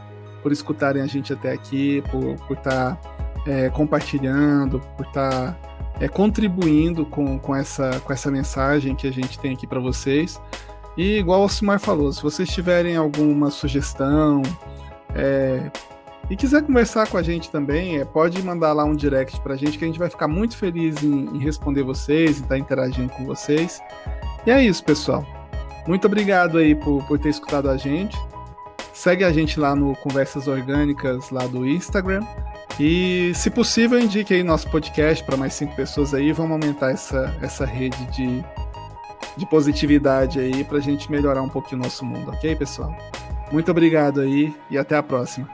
por 0.43 0.53
escutarem 0.53 1.03
a 1.03 1.07
gente 1.07 1.33
até 1.33 1.53
aqui, 1.53 2.03
por 2.11 2.57
estar 2.57 2.97
tá, 2.97 2.99
é, 3.47 3.71
compartilhando, 3.71 4.81
por 4.97 5.07
estar 5.07 5.53
tá, 5.53 5.97
é, 6.01 6.07
contribuindo 6.07 7.07
com, 7.07 7.39
com, 7.39 7.57
essa, 7.57 7.99
com 8.01 8.13
essa 8.13 8.31
mensagem 8.31 8.95
que 8.95 9.07
a 9.07 9.11
gente 9.11 9.39
tem 9.39 9.55
aqui 9.55 9.67
para 9.67 9.81
vocês. 9.81 10.39
E 10.99 11.17
igual 11.17 11.45
o 11.45 11.49
Simar 11.49 11.79
falou, 11.79 12.13
se 12.13 12.21
vocês 12.21 12.49
tiverem 12.49 12.97
alguma 12.97 13.53
sugestão 13.53 14.43
é, 15.15 15.71
e 16.29 16.35
quiser 16.37 16.61
conversar 16.65 17.07
com 17.07 17.17
a 17.17 17.23
gente 17.23 17.53
também, 17.53 17.99
é, 17.99 18.05
pode 18.05 18.43
mandar 18.43 18.73
lá 18.73 18.85
um 18.85 18.97
direct 18.97 19.41
para 19.41 19.55
a 19.55 19.57
gente 19.57 19.79
que 19.79 19.85
a 19.85 19.87
gente 19.87 19.99
vai 19.99 20.11
ficar 20.11 20.27
muito 20.27 20.57
feliz 20.57 21.01
em, 21.05 21.37
em 21.37 21.39
responder 21.39 21.85
vocês 21.85 22.31
e 22.31 22.43
estar 22.43 22.49
tá 22.49 22.59
interagindo 22.59 23.13
com 23.13 23.25
vocês. 23.25 23.81
E 24.45 24.51
é 24.51 24.61
isso, 24.61 24.83
pessoal. 24.83 25.25
Muito 25.87 26.05
obrigado 26.09 26.59
aí 26.59 26.75
por, 26.75 27.05
por 27.05 27.17
ter 27.17 27.29
escutado 27.29 27.71
a 27.71 27.77
gente. 27.77 28.19
Segue 28.93 29.23
a 29.23 29.33
gente 29.33 29.61
lá 29.61 29.77
no 29.77 29.95
Conversas 29.99 30.49
Orgânicas 30.49 31.31
lá 31.31 31.47
do 31.47 31.65
Instagram. 31.65 32.27
E, 32.81 33.31
se 33.37 33.51
possível, 33.51 34.01
indique 34.01 34.35
aí 34.35 34.43
nosso 34.43 34.69
podcast 34.69 35.23
para 35.23 35.37
mais 35.37 35.55
cinco 35.55 35.77
pessoas 35.77 36.13
aí. 36.13 36.33
Vamos 36.33 36.61
aumentar 36.61 36.91
essa, 36.91 37.33
essa 37.41 37.65
rede 37.65 38.05
de, 38.07 38.45
de 39.39 39.47
positividade 39.47 40.41
aí 40.41 40.65
para 40.65 40.79
a 40.79 40.81
gente 40.81 41.11
melhorar 41.11 41.43
um 41.43 41.49
pouquinho 41.49 41.81
o 41.81 41.85
nosso 41.85 42.05
mundo, 42.05 42.31
ok, 42.31 42.57
pessoal? 42.57 42.95
Muito 43.51 43.71
obrigado 43.71 44.21
aí 44.21 44.55
e 44.71 44.77
até 44.77 44.97
a 44.97 45.03
próxima. 45.03 45.49